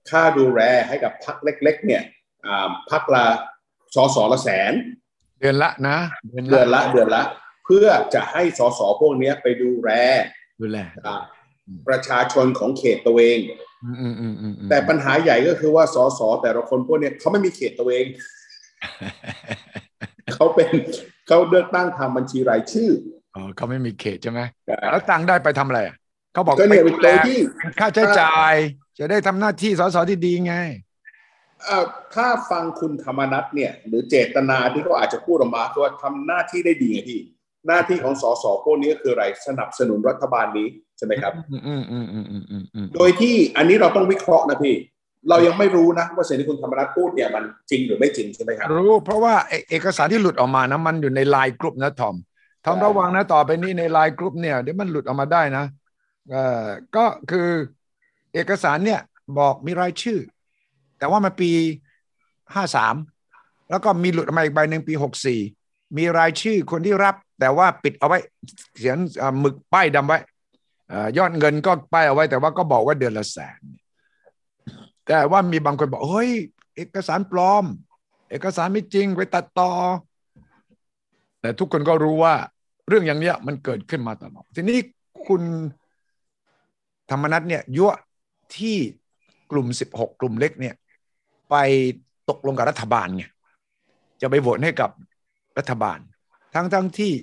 [0.09, 2.03] ค่าดูแลให้กับพรรคเล็ก ๆ เนี่ย
[2.45, 3.25] อ่าพรรคละ
[3.95, 4.73] สอสอละแสน
[5.39, 5.97] เดือนละนะ
[6.51, 7.23] เดือนละเดือนละ
[7.65, 9.91] เพื่อจะให้สสพวกเนี้ยไปดูแล
[10.61, 11.15] ดูแลอ่า
[11.87, 13.39] ประชาชนของเขตตัวเอง
[13.83, 18.05] อืมอืมอืมอืมอืมแต่ปัญหาใหญ่ก็คือว่าสสแต่ละคนพวกเนี้ยเขาไม่มีเขตตัวเอง
[20.33, 20.71] เขาเป็น
[21.27, 22.89] เขาเลือกตั้งทำบัญชีรายชื่อ
[23.35, 24.39] อ๋อเขาไม่มีเขตใช่ไหม
[24.91, 25.95] แล้วตังค์ได้ไปทำอะไรอะ
[26.33, 27.39] เขาบอกก็เนี่ยไปเป็นดูแลตัวที่
[27.79, 28.53] ค่าใช้จ่าย
[28.99, 30.55] จะได้ทำหน้าที่สสที่ดีไง
[31.65, 31.85] เอ่อ
[32.15, 37.21] ถ้าฟังคุณธรรมนัทเนี่ย หรือเจตนาที่เขาอาจจะพูดออกมาคือว่าทำหน้าที่ได้ดีไงพี่
[37.67, 44.75] หน้าที่ของสสพวกนี้ก็คืออะไรสนับสนุนรัฐบาลนี้ใช่ไหมครับอืมอืมอืมอืมอืมอืมอืมโดยที่อันนี้เราต้องวิเคราะห์นะพี่
[45.29, 52.15] เรายังไม่รู้นะว่าสิ่งที่คุณธรรมนัฐพูดเนี่ยมันจริงหรือไม่จริงใช่ไหมครับรู้เพราะว่าเอเอกสารที่หลุดออกมานะมันอยู่ในไลน์กลุ่มนะทอม
[52.65, 55.65] ทอมใช่ระวังนะต่อไปนี้ในไลน์กลุ่มเนี่ยเดี๋ยวมันหลุดออกมาได้นะ
[56.29, 57.47] เอ่อก็คือ
[58.33, 58.99] เอกสารเนี่ย
[59.39, 60.19] บอกมีรายชื่อ
[60.99, 61.51] แต่ว่ามันปี
[62.53, 62.95] ห้าสาม
[63.69, 65.39] แล้วก็มีหลุดออกมาอีกใบหนึ่งปีหกสี่
[65.97, 68.17] มีรายชื่อคนที่รับ แต่ว่าปิดเอาไว้
[68.75, 70.17] เขียนเอ่อหมึกป้ายดำไว้
[70.89, 73.59] เอ่อยอดเงินก็ป้ายเอาไว้ แต่ว่าก็บอกว่าเดือนละแสน
[75.07, 76.31] แต่ว่ามีบางคนบอกเฮ้ย
[76.75, 77.65] เอกสารปลอม
[78.31, 79.71] เอกสารไม่จริงไปตัดต่อ
[81.41, 82.33] แต่ทุกคนก็รู้ว่า
[82.87, 84.79] เรื่องอย่างเนี้ยมันเกิดขึ้นมาตลอดทีนี้
[85.27, 85.43] คุณ
[87.11, 87.91] ธรรมนัฐเนี่ยยั่ว
[88.57, 88.77] ที่
[89.51, 90.75] กลุ่ม 16 กลุ่มเล็กเนี่ย
[91.49, 91.55] ไป
[92.29, 93.25] ตกลงกับรัฐบาลไง
[94.21, 94.89] จะไปโหวตให้กับ
[95.57, 95.99] รัฐบาล
[96.53, 97.13] ทั้งทั้งที่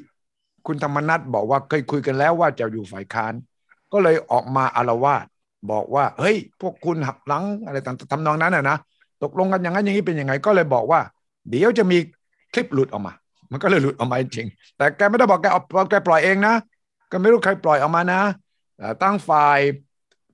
[0.66, 3.32] คุณธรรมนัฐบอกว่าเคยคุยกันแล้วว่าจะอยู่ฝ่ายค้าน
[3.92, 5.26] ก็เลยออกมาอารวาส
[5.70, 8.76] บอกว่า เฮ้ย พวกคุณหักหลังอะไรต่างๆทำนองนั้นนะนะ
[9.22, 11.00] ตกลงกันอย่างนั้นอย่างนี้เป็นยังไงก็เลยบอกว่า
[11.48, 11.98] เดี๋ยวจะมี
[12.52, 13.12] คลิปหลุดออกมา
[13.52, 14.46] มันก็เลยหลุดออกมาจริง
[14.76, 16.54] แต่แกไม่ได้บอกแกเอาแกปล่อยเองนะ
[17.10, 18.20] ก็ไม่รู้ใครปล่อยออกมานะ
[19.02, 19.58] ตั้งฝ่าย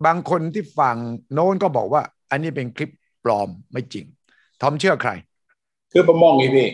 [0.06, 0.96] บางคนที่ฝั่ง
[1.32, 2.90] โน้นก็บอกว่า อันนี้เป็นคลิป
[3.24, 4.04] ปลอมไม่จริง
[4.60, 5.10] ทอมเชื่อใคร
[5.92, 6.68] คือประมองนี้พี่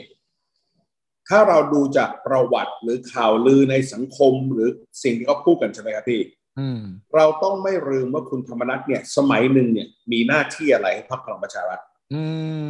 [1.28, 4.68] ถ้าเราดูจากประวัติหรือข่าวลือในสังคมหรือ
[5.02, 6.20] สิ่งที่เขาพูดกันใช่ไหมครับพี่
[7.16, 11.80] เราต้องไม่ลืมว่าคุณธรรมนัฐเนี่ย สมัยหนึ่งเนี่ย มีหน้าที่อะไรให้พรรคพลังประชารัฐ
[12.14, 12.22] อื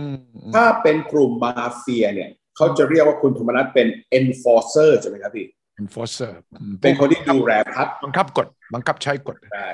[0.08, 0.10] ม
[0.54, 3.86] ถ้าเป็นกลุ่มมาเฟียเนี่ยเขาจะเรียกว่าคุณธรรมนัฐเป็น
[4.18, 5.46] enforcer ใช่ไหมครับพี่
[5.82, 9.68] enforcer อืมเป็นคนที่ดูแลพรรคบังคับกฎบังคับใช้กฎได้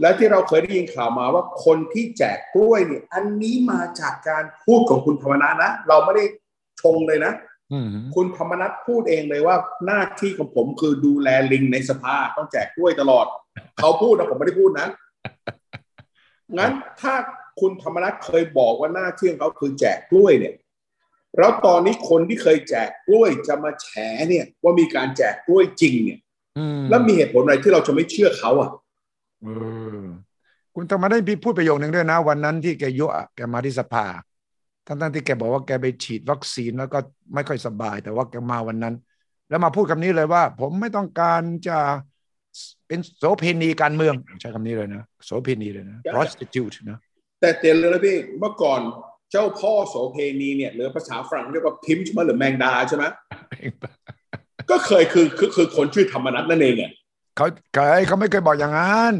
[0.00, 6.24] แล้วที่เราเคยได้ยินข่าวมาว่าคนที่แจกกล้วยเนี่ย อันนี้มาจากการพูดของคุณธรรมนัฐนะ เราไม่ได้
[6.82, 7.32] ชงเลยนะ
[7.72, 13.26] อืมคุณธรรมนัฐพูดเองเลยว่าหน้าที่ของผมคือดูแลลิงในสภาต้องแจกกล้วยตลอด
[13.78, 14.88] เขาพูดนะผมไม่ได้พูดนะ
[16.58, 17.14] งั้นถ้า
[17.60, 20.54] คุณธรรมนัฐเคยบอกว่าหน้าที่ของเขาคือแจกกล้วยเนี่ย
[21.38, 23.88] แล้วตอนนี้คนที่เคยแจกกล้วยจะมาแฉ
[24.28, 26.18] เนี่ย ว่ามีการแจกกล้วยจริงเนี่ย
[26.58, 28.70] อืมแล้วมีเหตุผลอะไรที่เราจะไม่เชื่อเขาอะ
[29.42, 29.46] เอ
[30.02, 30.04] อ
[30.74, 34.06] คุณธรรมนัฐพี่พูดประโยคนึงด้วยนะ วันนั้นที่แกยั่วแกมาที่สภา
[34.86, 36.98] ทั้งทั้งๆที่แกบอกว่าแกไปฉีดวัคซีนแล้วก็
[37.34, 38.94] ไม่ค่อยสบาย แต่ว่าแกมาวันนั้น
[39.48, 41.78] แล้วมาพูดคำนี้เลยว่า ผมไม่ต้องการจะ
[42.88, 46.98] เป็นโสเพณีการเมืองใช้คำนี้เลยนะโสเพณีเลยนะ prostitute นะ
[47.40, 48.80] แต่เตียนเลยนะพี่เมื่อก่อน
[49.30, 53.04] เจ้าพ่อโสเพณีเนี่ยหรือภาษาฝรั่งเรียกว่าพิมพ์ใช่ไหมหรือแมงดาใช่ไหม
[54.70, 56.90] ก็เคยคือคือคือคนชื่อธรรมนัฐนั่นเองอะ
[57.36, 59.14] เขาเขาเขาไม่เคยบอกอย่างนั้น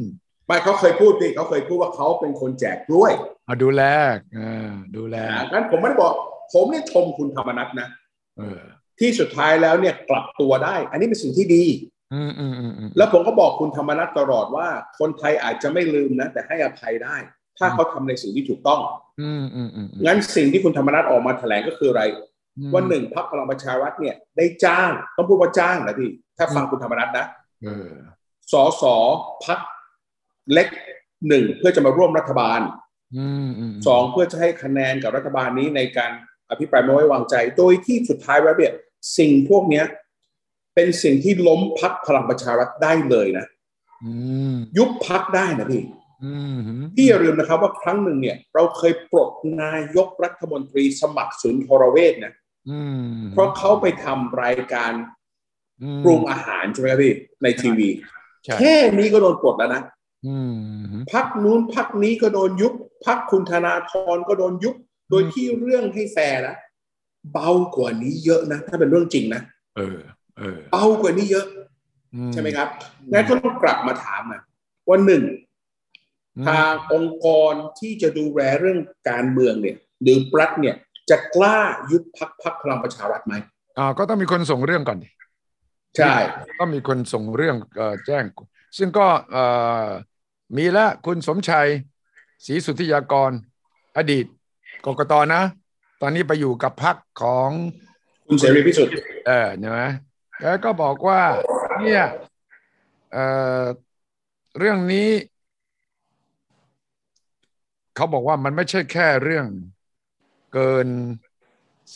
[0.46, 3.12] ไม่เขาเคยพูดพี่เขาเคยพูดว่าเขาเป็นคนแจกกล้วย
[3.48, 3.82] มาดูแล
[4.34, 6.12] เออดูแลอ่างั้นผมไม่ได้บอก
[6.52, 7.88] ผมเนี่ยชมคุณธรรมนัฐนะ
[8.38, 8.62] เออ
[9.00, 11.91] ที่สุดท้ายแล้วเนี่ยกลับตัวได้ อันนี้เป็นสิ่งที่ดีอืมอืมอืมอืม
[12.96, 17.16] แล้วผมก็บอกคุณธรรมนัฐตลอดว่า คนไทยอาจจะไม่ลืมนะ แต่ให้อภัยได้
[17.58, 18.80] ถ้าเขาทำในสิ่งที่ถูกต้อง
[19.20, 22.02] อืมอืมอืมอืมงั้นสิ่งที่คุณธรรมนัฐออกมาแถลงก็คืออะไร
[22.58, 27.26] อืมว่าหนึ่งพรรคพลังประชารัฐเนี่ย ได้จ้างต้องพูดว่าจ้างนะพี่ถ้าฟังคุณธรรมนัฐนะ
[27.62, 27.90] เออ
[28.52, 28.94] สอสอ
[29.44, 29.58] พัก
[30.52, 30.68] เล็ก
[31.28, 32.60] หนึ่งเพื่อจะมาร่วมรัฐบาล
[33.16, 36.12] อืมอืมสองเพื่อจะให้คะแนนกับรัฐบาลนี้ในการ
[36.50, 38.72] อภิปรายไม่ไว้วางใจ โดยที่สุดท้ายแล้วเนี่ย
[39.18, 39.84] สิ่งพวกเนี้ย
[40.74, 43.46] เป็นสิ่งที่ล้มพักพลังประชารัฐได้เลยนะ
[44.04, 44.12] อื
[44.52, 45.82] มยุบพักได้นะพี่
[46.24, 46.58] อืม
[46.96, 49.30] พี่อย่าลืมนะครับว่าครั้งหนึ่งเนี่ย เราเคยปลด
[49.62, 52.32] นายกรัฐมนตรีสมัครสุนทรเวชนะ
[52.70, 54.92] อืมเพราะเขาไปทำรายการ
[55.82, 57.88] อืมปรุงอาหารใช่ไหมครับพี่ในทีวี
[58.44, 59.82] ใช่แค่นี้ก็โดนปลดแล้วนะ
[60.26, 60.54] อืม
[61.12, 62.74] พักนู้นพักนี้ก็โดนยุบ
[63.06, 64.76] พักคุณธนาธรก็โดนยุบ
[65.10, 66.56] โดยที่เรื่องให้แฟร์นะ
[67.32, 69.42] เบากว่านี้เยอะนะ ถ้าเป็นเรื่องจริงนะ
[69.76, 69.98] เออ
[70.38, 71.46] เออเบากว่านี้เยอะ
[72.14, 72.68] อืใช่ไหมครับ
[73.12, 74.42] งั้นก็ต้องกลับมาถามนะ
[74.88, 75.22] ว่าหนึ่ง
[76.36, 80.74] อืมทางองค์กรที่จะดูแลเรื่องการเมืองเนี่ย หรือรัฐเนี่ย
[81.10, 81.58] จะกล้า
[81.90, 83.34] ยุบพักพักพลังประชารัฐไหม
[83.78, 85.08] อ่าก็ต้องมีคนส่งเรื่องก่อนดิ
[85.96, 86.14] ใช่
[86.58, 88.24] ก็มีคนส่งเรื่องเอ่อแจ้ง
[88.78, 89.44] ซึ่งก็เอ่
[89.86, 89.88] อ
[90.56, 91.68] มีแล้วคุณสมชัย
[92.46, 93.30] ศรีสุทธิยากร
[93.96, 94.24] อดีต
[94.84, 95.42] กกตนะ
[96.02, 97.50] ตอนนี้ไปอยู่กับพรรคของ
[98.26, 98.94] คุณเสรีพิสุทธิ์
[99.26, 99.80] เออใช่ไหม
[100.42, 101.20] แล้วก็บอกว่า
[101.80, 102.04] เนี่ย
[103.12, 103.26] เอ่
[103.62, 103.64] อ
[104.58, 105.08] เรื่องนี้
[107.96, 109.46] เขาบอกว่ามันไม่ใช่แค่เรื่อง
[110.54, 110.88] เกิน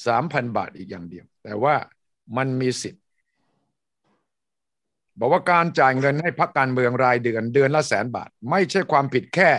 [0.07, 1.75] สามพันบาทอีกอย่างเดียว แต่ว่า
[2.37, 3.05] มันมีสิทธิ์
[5.19, 9.51] บอกว่าการจ่ายเงินให้พักการเมืองรายเดือนเดือนละแสนบาท ไม่ใช่ความผิดแค่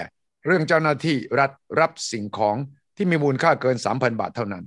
[0.45, 2.56] เรื่องเจ้าหน้าที่รัฐรับสิ่งของ
[2.95, 4.63] ที่มีมูลค่าเกิน 3,000 บาทเท่านั้น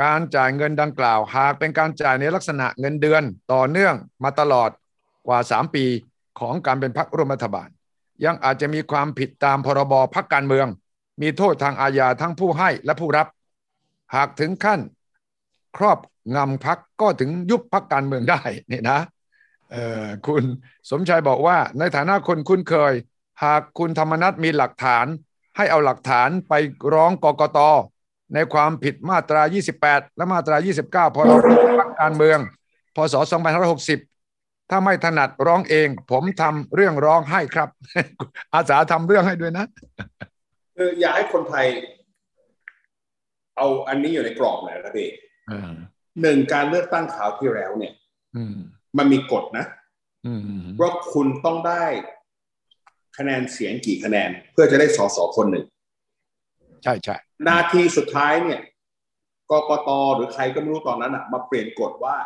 [0.00, 4.70] การจ่ายเงินดังกล่าว หากเป็นการจ่ายในลักษณะเงินเดือนต่อเนื่องมาตลอด
[5.26, 5.84] กว่า 3 ปี
[6.40, 7.68] ของการเป็นพรรคร่วมรัฐบาล
[8.24, 10.66] ยังอาจจะมีความผิดตามพรบพักการเมือง
[11.22, 13.26] มีโทษทางอาญาทั้งผู้ให้และผู้รับ
[14.14, 14.80] หากถึงขั้น
[15.76, 15.98] ครอบ
[16.36, 18.98] งำพักก็ถึงยุบพักการเมืองได้นี่นะ
[20.26, 20.44] คุณ
[20.90, 22.92] สมชายบอกว่า ในฐานะคนคุ้นเคย
[23.44, 25.06] หากคุณธรรมนัฐมีหลักฐาน
[25.56, 26.52] ให้เอาหลักฐานไป
[26.94, 27.58] ร้องกกต
[28.34, 29.42] ในความผิดมาตรา
[29.80, 31.46] 28 และมาตรา 29 พรบ
[31.78, 32.38] พักการเมือง
[32.96, 33.14] พศ
[33.92, 37.68] 2560 ถ้าไม่ถนัดร้องเอง ผมทำเรื่องร้องให้ครับ
[38.54, 39.66] อาสาทำเรื่องให้ด้วยนะ
[40.76, 41.66] คืออยากให้คนไทย
[43.56, 45.08] เอาอันนี้อยู่ในกรอบหน่อยนะครับพี่
[45.50, 45.72] อ่า
[46.22, 47.92] หนึ่งการเลือกตั้งขาวที่แล้วเนี่ย
[48.36, 48.56] อืม
[48.98, 49.64] มันมีกฎนะ
[50.26, 51.84] อืมว่าคุณต้องได้
[53.18, 55.64] คะแนนเสียงกี่คะแนน เพื่อจะได้สสคนหนึ่ง
[56.84, 57.16] ใช่ใช่
[57.48, 58.60] นาทีสุดท้ายเนี่ย
[59.50, 62.16] กกตหรือใครก็ไม่รู้ตอนนั้นอะมาเปลี่ยนกฎว่า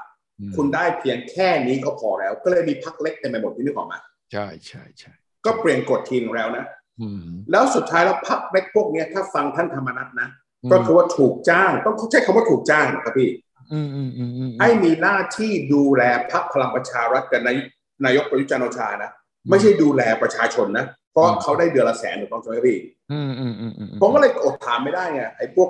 [0.41, 3.95] อืมคุณได้เพียงแค่นี้ก็พอแล้ว ก็เลยมีพักเล็กเต็มไปหมดที่นึกออกไหม
[4.33, 5.13] ใช่ใช่ใช่
[5.45, 6.65] ก็เปลี่ยนกฎทีนึงแล้วนะ
[7.01, 10.29] อืมแล้วสุดท้ายแล้วพักเล็กพวกเนี้ยถ้าฟังท่านธรรมนัฐนะ
[10.73, 13.31] ก็คือว่าถูกจ้างต้องใช้คำว่าถูกจ้างนะครับพี่
[13.73, 17.57] อืมอืมอืมอืมให้มีหน้าที่ดูแลพักพลังประชารัฐกับนาย
[18.05, 19.11] นายกประยุทธ์จันทร์โอชานะ
[19.51, 22.79] ไม่ใช่ดูแลประชาชนนะ เพราะเขาได้เดือนละแสนถูกต้องใช่ไหมพี่
[23.13, 25.69] อืมอืมอืมอืมผมก็เลยอดถามไม่ได้ไงไอ้พวก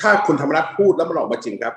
[0.00, 1.74] ถ้าคุณธรรมนัฐพูดแล้วมันออกมาจริงครับ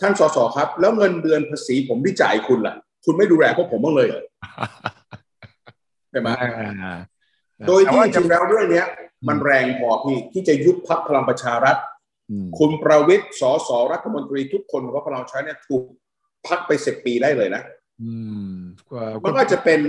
[0.00, 2.74] ท่านสสครับ แล้วเงินเดือนภาษีผมที่จ่ายคุณล่ะ
[3.04, 4.22] คุณไม่ดูแลพวกผมบ้างเลยเหรอ
[6.10, 6.96] ใช่ไหมอ่า
[7.68, 8.86] โดยแต่ที่ว่าจริงแล้วเรื่องเนี้ย
[9.28, 11.76] มันแรงพอพี่ที่จะยุบพักพลังประชารัฐ
[12.30, 15.82] อืมคุณประวิตยสสรัฐมนตรีทุกคนของพรรคพลังประชารัฐเนี่ยถูก
[16.48, 17.62] พักไปสิบปีได้เลยนะ
[18.02, 18.12] อื
[18.54, 18.56] ม
[18.90, 19.80] กว่ามันก็อาจจะเป็น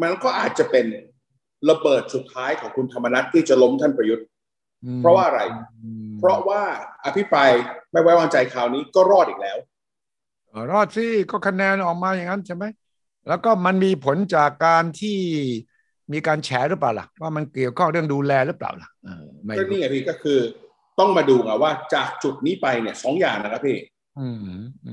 [0.00, 0.86] มันก็อาจจะเป็น
[1.70, 4.26] ระเบิดสุดท้ายของคุณธรรมนัฐที่จะล้มท่านประยุทธ์
[4.84, 5.40] อืมเพราะว่าอะไร
[5.84, 6.62] อืมเพราะว่า
[7.04, 7.50] อภิปราย
[7.92, 9.58] ไม่ไว้วางใจคราวนี้ก็รอดอีกแล้ว
[10.48, 12.64] เออรอดสิก็คะแนนออกมาอย่างนั้นใช่ไหม
[13.28, 15.18] แล้วก็มันมีผลจากการที่
[16.12, 20.38] มีการแฉหรือเปล่าล่ะ ว่ามันเกี่ยวข้องเรื่องดูแลหรือเปล่าล่ะเออไม่ก็รู้นี่ไงพี่ก็คือ
[20.98, 23.76] ต้องมาดูไงว่าจากจุดนี้ไปเนี่ยสองอย่างนะครับพี่
[24.18, 24.36] อืม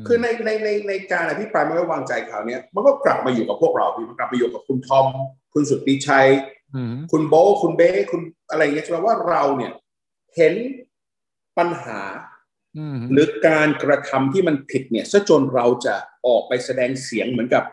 [0.02, 5.06] มคือในในในในการอภิปรายไม่ไว้วางใจคราวเนี้ยมันก็กลับมาอยู่กับพวกเราพี่มันกลับมาอยู่กับคุณทอม
[5.54, 6.55] คุณสุดปีชัยอืม
[7.12, 9.72] คุณโบทคุณเบ้คุณอะไรเงี้ยใช่ไหมว่าเราเนี่ย
[10.36, 10.54] เห็น
[11.58, 12.02] ปัญหา
[12.78, 15.96] อืมหรือการกระทำที่มันผิดเนี่ยซะจนเราจะ
[16.28, 17.64] ออกไปแสดงเสียงเหมือนกับ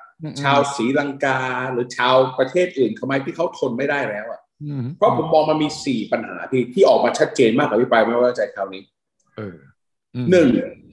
[0.43, 1.41] ชาวศรีลังกา
[1.73, 8.83] หรือชาวประเทศอื่นทำไมที่เขาทนไม่ได้แล้วอะอืมเพราะผมมองมันมีสี่ปัญหาที่ที่ออกมาชัดเจนมากกว่าพิปรายไม่ไว้วางใจคราวนี้
[9.37, 9.57] เออ
[10.15, 10.49] อืมหนึ่ง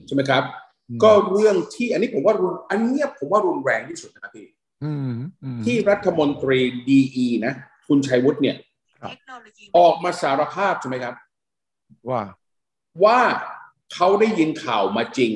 [0.06, 0.42] ใช่ไหมครับ
[0.88, 4.46] อืมก็เรื่องที่อันนี้ผมว่ารุนอันเนี้ยผมว่ารุนแรงที่สุดนะครับพี่
[4.84, 5.10] อืม
[5.44, 6.58] อืมที่รัฐมนตรี
[6.88, 7.54] DE นะ
[7.90, 8.56] คุณชัยวุฒิเนี่ย
[9.08, 11.14] เทคโนโลยีออกมาสารภาพใช่ไหมครับ
[12.08, 12.22] ว่า
[13.04, 13.20] ว่า
[13.94, 15.32] เขาได้ยินข่าวมาจริง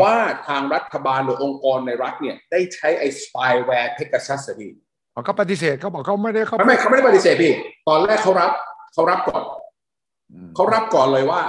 [0.00, 0.16] ว่า
[0.48, 4.72] ทางรัฐบาลหรือองค์กรในรัฐเนี่ย ได้ใช้ไอ้สปายแวร์ Pegasus พี่
[5.14, 7.52] อ๋อเขาปฏิเสธเขาบอกเขาไม่ได้เขาไม่ไม่เขาไม่ได้ปฏิเสธพี่
[7.88, 8.50] ตอนแรกเขารับ
[8.92, 9.42] เขารับก่อน
[10.32, 11.42] อืมเขารับก่อนเลยว่า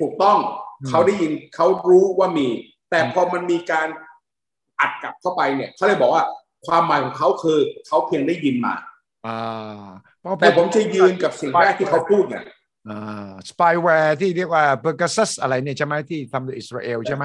[0.00, 0.38] ถูกต้อง
[0.80, 2.48] อืมเขาได้ยินเขารู้ว่ามี
[2.90, 3.88] แต่พอมันมีการ
[4.80, 6.24] อัดกลับเข้าไปเนี่ยเขาเลยบอกว่า
[6.66, 8.95] ความหมายของเขาคือเขาเพียงได้ยินมาอ่าเพราะ
[10.40, 12.44] แต่ผมจะยืนกับสิ่งแรกที่เขาพูดเนี่ย
[12.88, 17.24] อ่าสปายแวร์ที่เรียกว่าเบอร์ก s ซัสอะไรเนี่ยใช่ไหมที่ทำโดยอิสราเอลใช่ไหม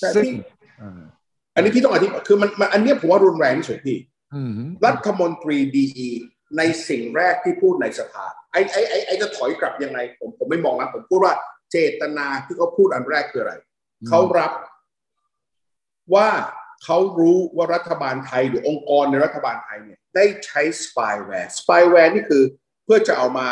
[0.00, 0.34] แต่ซึ่งพี่
[0.80, 1.00] อ่า
[1.54, 3.98] อันนี้พี่ต้องอธิบายคือมันมันอันเนี้ยผมว่ารุนแรงที่สุดพี่
[4.34, 4.52] อืม
[4.86, 5.88] รัฐมนตรี DE
[6.56, 11.34] ในสิ่งแรกที่พูดในสภาไอ้ไอ้ไอ้ไอ้จะถอยกลับยังไง ผมผมไม่มองนะผมพูดว่า
[11.70, 13.54] เจตนาที่เขาพูดอันแรกคืออะไร
[14.08, 14.52] เขารับ
[16.14, 16.28] ว่า
[16.84, 22.42] เขารู้ว่ารัฐบาลไทยหรือองค์กรในรัฐบาลไทยเนี่ย ได้ใช้สปายแวร์สปายแวร์นี่คือ
[22.84, 23.46] เพื่อจะเอามา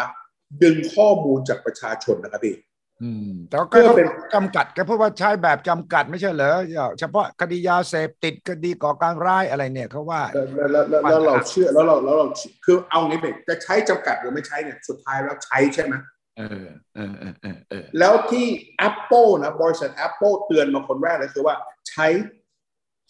[0.62, 2.56] ดึงข้อมูลจากประชาชนนะครับพี่
[3.02, 6.58] อืมแต่ก็เพื่อเป็นจำกัดแกพูดว่าใช้แบบจำกัดไม่ใช่เหรอ
[6.98, 12.26] เฉพาะคดียาเสพติดคดีก่อการร้ายอะไรเนี่ยเขาว่าแล้วแล้วแล้วแล้วเราเชื่อแล้วเราแล้วเรา
[12.64, 15.94] คือเอางี้เป็นจะใช้จำกัดหรือไม่ใช้เนี่ยสุดท้ายแล้วใช้ใช่ไหม
[16.38, 18.46] เออเออเออเออเออแล้วที่
[18.88, 21.54] Apple นะบริษัท Apple เตือนมาคนแรกเลยคือว่า
[21.88, 22.06] ใช้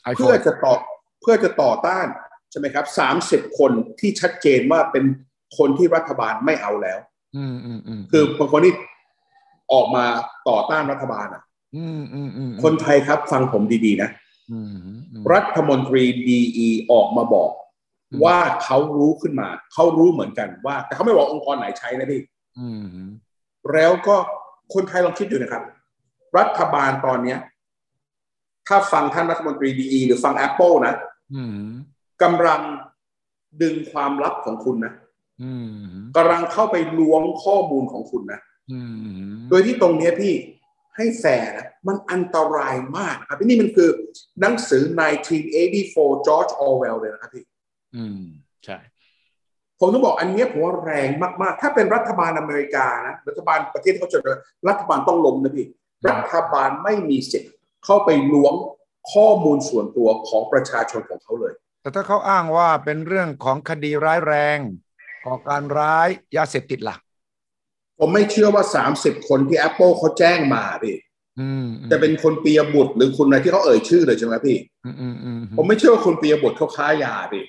[0.02, 0.74] ไอโฟเพื่อนจะต่อ
[1.22, 2.06] เพื่อจะต่อต้าน
[2.50, 5.04] ใช่ไหมครับสามสิบคนที่ชัดเจนว่าเป็น
[5.58, 6.98] คนที่รัฐบาลไม่เอาแล้ว
[7.36, 8.74] อืมอืมอืมคือบางคนที่
[9.72, 10.04] ออกมา
[10.48, 11.42] ต่อต้านรัฐบาลอะ
[11.76, 14.10] อืมอืมอืมคนไทยครับฟังผมดีๆนะ
[14.52, 17.50] อืมอืมรัฐมนตรีดีออกมาบอก
[18.10, 22.20] อืมว่าเขารู้ขึ้นมา เขารู้เหมือนกันว่า แต่เขาไม่บอกองค์กรไหนใช้นะพี่
[22.58, 22.84] อืม
[23.72, 24.16] แล้วก็
[24.74, 25.62] คนไทยลองคิดดูนะครับ
[26.38, 27.38] รัฐบาลตอนเนี้ย
[28.68, 30.94] ถ้าฟังท่านรัฐมนตรีดีหรือฟัง Apple นะ
[31.34, 31.54] อืม
[32.22, 32.62] กำลัง
[33.62, 34.92] ดึงความลับของคุณนะ
[35.42, 38.40] อืมกำลังเข้าไปล้วงข้อมูลของคุณนะ
[38.72, 40.34] อืมโดยที่ตรงเนี้ยพี่
[40.96, 43.88] ให้แฟร์นะมันอันตรายมากนะครับนี่มันคือ
[44.40, 44.82] หนังสือ
[45.54, 47.44] 1984 George Orwell เลยนะครับพี่
[47.96, 48.22] อืม
[48.64, 48.76] ใช่
[49.80, 51.08] ผมต้องบอกอันเนี้ยผมว่าแรง
[51.42, 54.18] มาก ๆ ถ้าเป็นรัฐบาลอเมริกานะรัฐบาลประเทศที่เขาจะ
[54.68, 55.66] รัฐบาลต้องล้มนะพี่
[56.08, 57.52] รัฐบาลไม่มีสิทธิ์
[57.84, 58.54] เข้าไปล้วง
[59.12, 61.54] ข้อมูลส่วนตัวของประชาชนของเขาเลย
[61.88, 64.58] แต่ถ้าเขาอ้างว่าเป็นเรื่องของคดีร้ายแรง
[65.24, 66.96] ก่อการร้ายยาเสพติดล่ะ
[67.98, 70.96] ผมไม่เชื่อว่า30คนที่ Apple เขาแจ้งมาพี่
[71.40, 77.44] อืมจะเป็นคนปียบุตรหรือคุณอะไรที่เขาเอ่ยชื่อเลยใช่ไหมพี่อืมอืมอืมผมไม่เชื่อว่าคุณปียบุตรเขาค้ายาพี่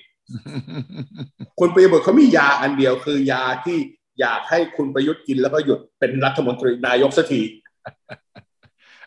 [1.60, 3.78] คุณปียบุตรเขามียาอันเดียวคือยาที่
[4.20, 7.42] อยากให้คุณประยุทธ์กินแล้วก็หยุดเป็นรัฐมนตรีนายกสักที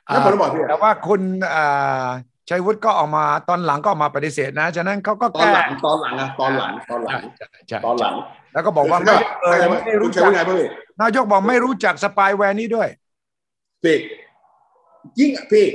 [0.06, 1.22] แล้วผมบอกพี่แต่ว่าคุณ
[1.56, 2.08] อ่า
[2.50, 8.16] ชัยวุฒิก็ออกมาตอนหลังก็ออกมาปฏิเสธนะ ฉะนั้นเขาก็ตอนแก้หลังตอนหลังอะตอนหลังตอนหลังใช่ใช่ตอนหลัง
[8.54, 10.62] แล้วก็บอกว่าไม่เออไม่คุรู้ณใช้จักว่าไงพี่
[11.02, 12.88] นายกบอกไม่รู้จักสปายแวร์นี้ด้วย
[13.84, 13.98] พี่
[15.20, 15.68] ยิ่งอะพี่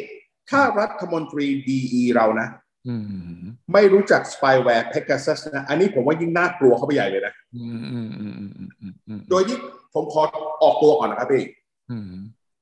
[0.50, 1.78] ถ้ารัฐมนตรีดี
[2.14, 2.48] เรานะ
[2.88, 2.94] อื
[3.38, 9.58] มไม่รู้จักสปายแวร์ Pegasus นะ อันนี้ผมว่ายิ่งน่ากลัวเข้าไปใหญ่เลยนะอืมอืมอืมอืมอืมอืมอืมโดยที่
[9.94, 10.22] ผมขอ
[10.62, 11.42] ออกตัวก่อนนะครับพี่
[11.90, 12.12] อืม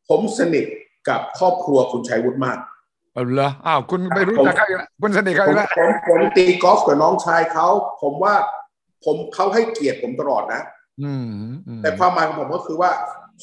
[0.08, 0.64] ผมสนิท
[1.08, 2.58] กับครอบครัวคุณชัยวุฒิมาก
[3.16, 7.66] เอาเหรออ้าวคุณไม่รู้จักเขาอีกแล้วคุณสนิทเขาผอีมกแล้วผมผมตีกอล์ฟกับน้องชายเขา
[8.02, 8.34] ผมว่า
[9.04, 10.62] ผมเขาให้เกียรติผมตลอดนะ
[11.02, 11.26] อืม
[11.68, 12.90] อืมแต่ความหมายของผมก็คือว่า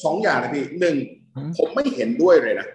[0.04, 0.96] สองอย่างนะพี่หนึ่ง
[1.36, 2.66] อืมผมไม่เห็นด้วยเลยนะ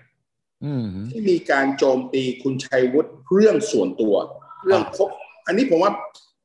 [0.65, 4.15] อืมที่มีการโจมตีคุณชัยวุฒิเรื่องส่วนตัว
[4.65, 5.09] เรื่องคบ
[5.47, 5.91] อันนี้ผมว่า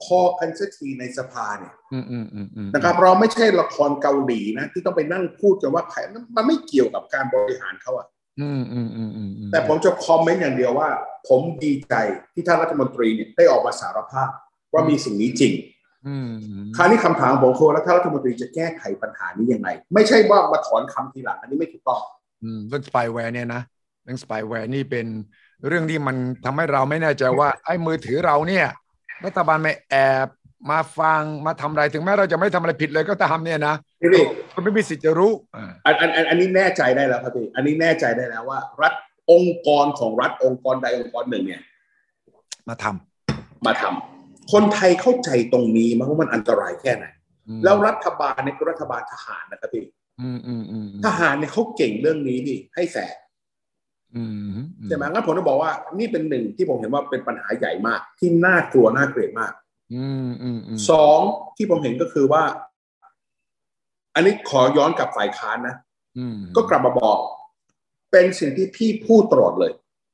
[0.05, 5.99] พอกันสักทีในสภาเนี่ยอืมอืมอืมอืมนะครับเราไม่ใช่ละครเกาหลีนะ ที่ต้องไปนั่งพูดกันว่าใคร
[6.37, 8.07] มันไม่เกี่ยวกับการบริหารเขาอะ
[8.41, 10.89] อืมอืมอืมอืมอืมแต่ผมจะคอมเมนต์อย่างเดียวว่า
[11.29, 11.95] ผมดีใจ
[12.35, 14.29] ที่ท่านรัฐมนตรีเนี่ยได้ออกมาสารภาพ
[14.73, 15.53] ว่ามีสิ่งนี้จริง
[16.07, 16.31] อืม
[16.77, 22.01] คราวนี้คำถามของผมคือว่าแล้วท่านรัฐมนตรีจะแก้ไขปัญหานี้ยังไง ไม่ใช่ว่ามาถอนคำทีหลังอันนี้ไม่ถูกต้อง
[22.43, 23.63] อืมเรื่องสปายแวร์เนี่ยนะ
[24.05, 25.07] เรื่องสปายแวร์นี่เป็น
[25.67, 28.67] เรื่องที่มันทำให้เราไม่แน่ใจว่าไอ้มือถือเราเนี่ย
[29.25, 29.95] รัฐบาลไม่แอ
[30.27, 30.29] บ
[30.71, 38.95] มาฟังมาทำอะไรถึงแม้เราจะไม่ทำอะไรผิดเลยก็ตามเนี่ยนะพี่พี่คุณไม่มีสิทธิ์จะรู้อ่าอันอันอันอันนี้แน่ใจได้แล้วครับพี่อันนี้แน่ใจได้แล้วว่า รัฐ
[39.33, 41.63] องค์กรของรัฐองค์กรใดองค์กรหนึ่งเนี่ย
[42.69, 42.85] มาท
[43.67, 49.85] มาทำคนไทยเข้าใจตรงนี้มั้ยว่ามันอันตรายแค่ไหนำอืมแล้วรัฐบาลเนี่ยคือรัฐบาลทหารนะครับพี่
[50.21, 53.15] อืมอืมอืมทหารเนี่ยเขาเก่งเรื่องนี้พี่ให้แสง
[54.17, 59.64] อืมใช่ไหมงั้นผมจะบอกว่านี่เป็นหนึ่งที่ผมเห็นว่าเป็นปัญหาใหญ่มาก ที่น่ากลัวน่าเกลียดมากอืมอืมอืม
[60.91, 61.19] สอง
[61.57, 62.43] ที่ผมเห็นก็คือว่า
[64.15, 65.75] อันนี้ขอย้อนกลับฝ่ายค้านนะ
[66.19, 67.19] อืมก็กลับมาบอก
[68.13, 69.73] เป็นสิ่งที่พี่พูดตลอดเลย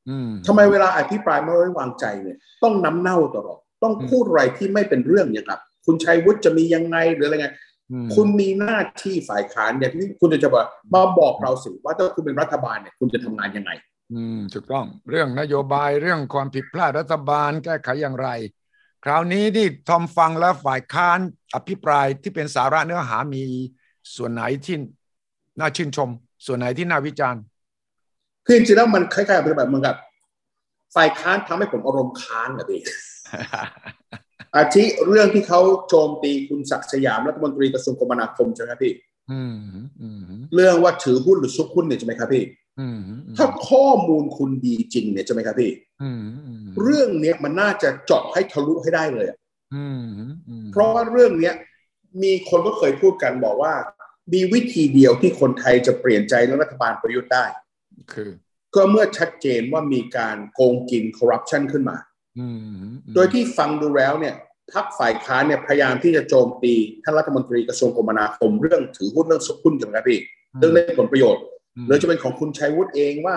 [0.08, 7.48] อืมทำไมเวลาอภิปรายไม่ไว้วางใจเนี่ย ต้องน้ำเน่าตลอด ต้องพูดอะไรที่ไม่เป็นเรื่องอย่างครับคุณชัยวุฒิจะมียังไงหรืออะไรไง
[7.92, 13.70] อืมคุณมีหน้าที่ฝ่ายค้านเนี่ยที่คุณจะจะบอกมาบอกเราสิว่าถ้าคุณเป็นรัฐบาลเนี่ยคุณจะทำงานยังไง
[14.14, 18.28] อืมถูกต้อง เรื่องนโยบายเรื่องความผิดพลาดรัฐบาลแก้ไขอย่างไร
[19.04, 21.18] คราวนี้ที่ทอมฟังแล้วฝ่ายค้าน
[21.54, 23.42] อภิปรายที่เป็นสาระเนื้อหามี
[24.16, 24.76] ส่วนไหนที่
[25.58, 26.08] น่าชื่นชม
[26.46, 27.42] ส่วนไหนที่น่าวิจารณ์
[28.46, 29.96] คือจริงๆแล้วมันคล้ายๆกับแบบเหมือนกับ
[30.96, 32.80] ฝ่ายค้านทำให้ผมอารมณ์ค้างอะพี่
[34.56, 38.92] อาทิเรื่องที่เขาโจมตีคุณศักดิ์สยามรัฐมนตรีกระทรวงคมนาคมใช่ไหมครับพี่
[39.30, 39.56] อืม
[40.00, 40.22] อืม
[40.54, 42.69] เรื่องว่าถือหุ้นหรือซุกหุ้นเนี่ยใช่ไหมครับพี่อืม
[43.36, 46.22] ถ้าข้อมูลคุณดีจริงเนี่ยใช่ไหมครับพี่อืม
[46.82, 49.38] เรื่องเนี้ยมันน่าจะเจาะให้ทะลุให้ได้เลยอะ
[49.74, 50.04] อืม
[50.72, 51.54] เพราะว่าเรื่องเนี้ย
[52.22, 53.74] มีคนก็เคยพูดกันบอกว่า
[54.32, 57.44] มีวิธีเดียวที่คนไทยจะเปลี่ยนใจเรื่องรัฐบาลประยุทธ์ได้
[58.12, 58.30] คือ
[58.74, 61.96] ก็เมื่อชัดเจนว่ามีการโกงกินคอร์รัปชันขึ้นมา
[62.38, 62.60] อืม
[63.14, 64.34] โดยที่ฟังดูแล้วเนี่ย
[64.72, 70.20] พรรคฝ่ายค้านเนี่ยพยายามที่จะโจมตีท่านรัฐมนตรีกระทรวงคมนาคมเรื่องถือหุ้นเรื่องสุหุ้นกันครับพี่
[70.58, 71.42] เรื่องได้ผลประโยชน์
[71.86, 73.36] หรือจะเป็นของคุณชัยวุฒิเองว่า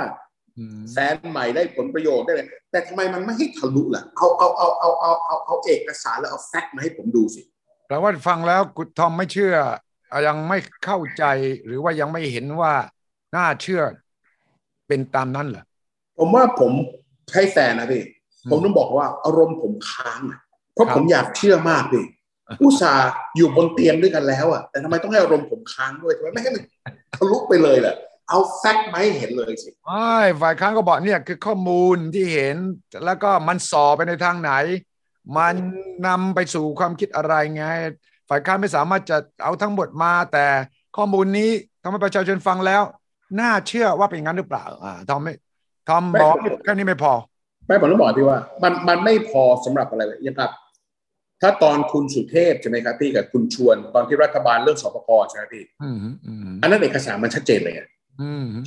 [0.92, 7.42] แฟนใหม่ได้ผลประโยชน์ได้เลยแต่ทำไมมันไม่ให้ทะลุล่ะเอาเอาเอาเอาเอาเอาเอาเอกสารแล้วเอาแฟกต์มาให้ผมดูสิ
[7.88, 9.56] แปลว่าฟังแล้วคุณทอมไม่เชื่อ
[10.28, 11.24] ยังไม่เข้าใจ
[11.66, 12.74] หรือว่ายังไม่เห็นว่า
[13.36, 13.82] น่าเชื่อ
[14.88, 15.64] เป็นตามนั้นเหรอ
[16.18, 16.72] ผมว่าผม
[17.34, 18.04] ให้แฟนนะพี่
[18.44, 20.40] อืมผมต้องบอกว่าอารมณ์ผมค้างอะ
[20.74, 22.06] เพราะครับผมอยากเชื่อมากพี่
[22.62, 26.64] อุตส่าห์อยู่บนเตียงด้วยกันแล้วอะแต่ทำไมต้องให้อารมณ์ผมค้างด้วยทำไมไม่ให้มัน
[27.16, 27.96] ทะลุไปเลยล่ะ
[28.30, 32.56] เอาแฟกต์มาให้เห็นเลยสิไม่ฝ่ายค้านก็บอกเนี่ยคือข้อมูลที่เห็น
[33.06, 34.52] แล้วก็มันสอไปในทางไหน
[35.38, 35.56] มัน
[36.08, 37.66] นำไปสู่ความคิดอะไรไง
[38.30, 40.46] ฝ่ายค้านไม่สามารถจะเอาทั้งหมดมา แต่
[40.98, 42.82] ข้อมูลนี้ทำให้ประชาชนฟังแล้ว
[43.40, 45.34] น่าเชื่อว่าเป็นงั้นหรือเปล่าอ่าทอมไม่
[45.88, 47.14] ทอมบอกแค่นี้ไม่พอ
[47.68, 50.52] ไม่ผมต้องบอกพี่ว่า มันมันไม่พอสำหรับอะไรเลยอย่างกับ
[51.42, 57.93] ถ้าตอนคุณสุเทพใช่ไหมครับพี่กับคุณชวน ตอนที่รัฐบาลเรื่องสปกใช่ไหมพี่อืมอืมอันนั้นเอกสารมันชัดเจนเลยอะอืม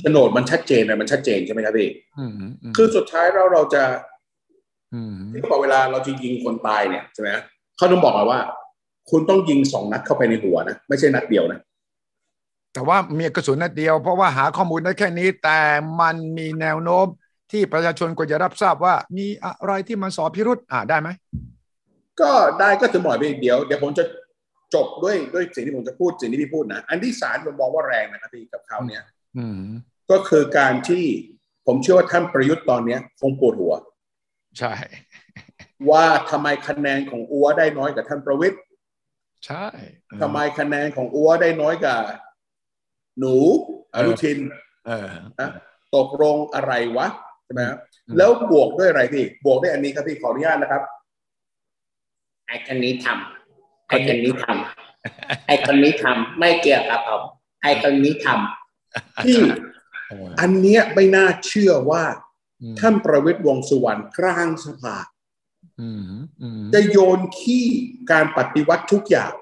[0.01, 2.31] โฉนดมันชัดเจนเลยมันชัดเจนใช่ไหมครับพี่อืม
[2.71, 3.83] มคือสุดท้ายเราเราจะ
[4.93, 7.29] อืมที่เขาบอกเวลาเราจะยิงคนตายเนี่ยใช่ไหม
[7.77, 8.41] เขาต้องบอกเราว่า
[9.09, 11.59] คุณต้องยิงสองนัดเข้าไปในหัวนะไม่ใช่นัดเดียวนะ
[12.73, 15.59] แต่ว่ามีกระสุนนัดเดียวเพราะว่าหาข้อมูลได้แค่นี้แต่
[16.01, 17.05] มันมีแนวโน้ม
[17.51, 21.09] ที่ประชาชนควรจะรับทราบว่า มีอะไรที่มันสอบพิรุษอ่าได้ไหม
[22.21, 24.03] ก็ได้ก็ถึงหน่อยไปเดี๋ยวเดี๋ยวผมจะ
[24.75, 29.16] จบด้วยด้วยสิ่งที่ผมจะพูดสิ่งที่พี่พูดนะอันที่สารผมมองว่าแรงนะครับพี่กับเขาเนี่ยอืม
[30.11, 31.05] ก็คือการที่
[31.65, 33.73] ผมเชื่อว่าท่านประยุทธ์ตอนเนี้ย คงปวดหัว
[34.59, 34.73] ใช่
[35.89, 38.61] ว่าทำไมคะแนนของอัวได้น้อยกว่าท่านประวิทย์
[39.45, 39.65] ใช่
[40.21, 41.97] ทำไมคะแนนของอัวได้น้อยกว่า
[43.19, 43.35] หนู
[43.95, 44.39] อนุทิน
[44.87, 45.49] เออนะ
[45.95, 47.07] ตกลงอะไรวะ
[47.43, 47.77] ใช่ไหมครับ
[48.17, 50.81] แล้วบวกด้วยอะไรพี่ บวกด้วยอันนี้ครับพี่ขออนุญาตนะครับ
[52.47, 57.21] ไอ้คนนี้ทำไอ้คนนี้ทำไอ้คนนี้ทำไม่เกี่ยวกับผม
[57.63, 58.66] ไอ้คนนี้ทำ
[59.23, 59.37] ที่
[60.09, 62.03] เอออันเนี้ยไม่น่าเชื่อว่า
[62.61, 64.95] อืมท่านประวิตรวงษ์สุวรรณกลางสภา
[65.81, 66.03] อืม
[66.41, 67.67] อืมจะโยนขี้
[68.11, 69.33] การปฏิวัติทุกอย่าง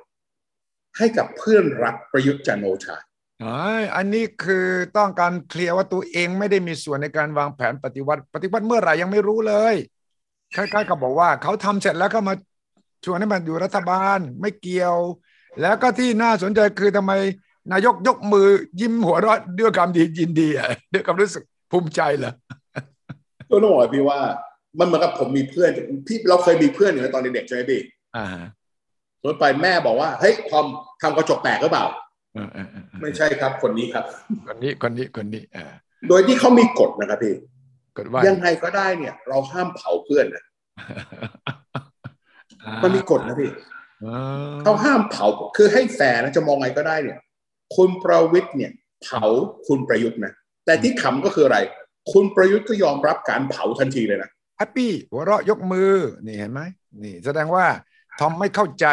[0.97, 2.97] ให้กับเพื่อนรักประยุทธ์จันทร์โอชา
[3.43, 3.55] อ๋อ
[3.95, 4.65] อันนี้คือ
[4.97, 9.75] ต้องการเคลียร์ว่าตัวเองไม่ได้มีส่วนในการวางแผนปฏิวัติ ปฏิวัติเมื่อไหร่ยังไม่รู้เลย
[10.55, 12.33] คล้ายๆกับบอกว่า เขาทำเสร็จแล้วก็มา
[13.05, 14.95] ชวนให้มันอยู่รัฐบาลไม่เกี่ยว
[15.61, 17.13] แล้วก็ที่น่าสนใจคือทำไม
[17.71, 18.47] นายกยกมือ
[18.79, 22.33] ยิ้มหัวเราะด้วยความดียินดีอะด้วยความรู้สึกภูมิใจเหรอ
[23.49, 24.19] ก็ต้องบอกว่าพี่ว่า
[24.79, 25.69] มันเหมือนกับผมมีเพื่อน
[26.07, 27.81] พี่เราเคยมีเพื่อนอยู่ในตอนเด็กๆใช่ไหมพี่
[28.15, 28.25] อ่า
[29.19, 30.65] สมมติไปแม่บอกว่าเฮ้ยทอม
[31.01, 31.85] ทำกระจกแตกหรือเปล่า
[32.35, 34.05] เออเออเออไม่ใช่ครับคนนี้ครับ
[34.47, 35.73] คนนี้คนนี้คนนี้เออ
[36.09, 37.35] โดยที่เขามีกฎนะครับพี่
[37.97, 40.43] กดว่ายังไงก็ได้เนี่ย เราห้ามเผาเพื่อนนะ
[42.83, 43.49] มันมีกฎนะพี่
[44.05, 45.25] อ่าเขาห้ามเผา
[45.57, 47.19] คือให้แฟร์นะจะมองไงก็ได้เนี่ย
[47.75, 48.71] คุณประวิทย์เนี่ย
[49.03, 49.23] เผา
[49.67, 50.33] คุณประยุทธ์นะ
[50.65, 51.59] แต่ที่ขำก็คืออะไร
[52.11, 55.91] คุณประยุทธ์ก็ยอมรับการเผาทันทีเลยนะแฮปปี้หัวเราะยกมือ
[56.25, 56.61] นี่เห็นไหม
[57.03, 57.65] นี่ แสดงว่า
[58.19, 58.85] ทอมไม่เข้าใจ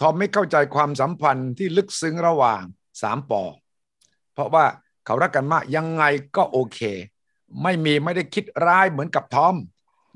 [0.00, 2.62] ทอมไม่เข้าใจความสัมพันธ์ที่ลึกซึ้งระหว่าง
[3.02, 3.42] สามปอ
[4.34, 4.64] เพราะว่า
[5.06, 6.04] เขารักกันมากยังไง
[6.36, 6.80] ก็โอเค
[7.62, 9.54] ไม่มีไม่ได้คิดร้ายเหมือนกับทอม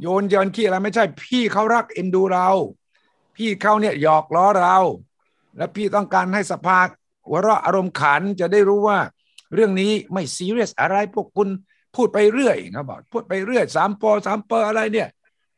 [0.01, 2.49] โยนเยินขี้อะไรไม่ใช่ พี่เขารักเอ็นดูเรา
[3.37, 4.77] พี่เขาเนี่ยหยอกล้อเรา
[5.57, 6.79] และพี่ต้องการให้สภา
[7.28, 8.98] หัวเราะอารมณ์ขันจะได้รู้ว่า
[9.54, 11.48] เรื่องนี้ไม่ซีเรียสอะไรพวกคุณ
[11.96, 15.08] พูดไปเรื่อยเขาบอกพูดไปเรื่อยสามปอสามเปออะไรเนี่ย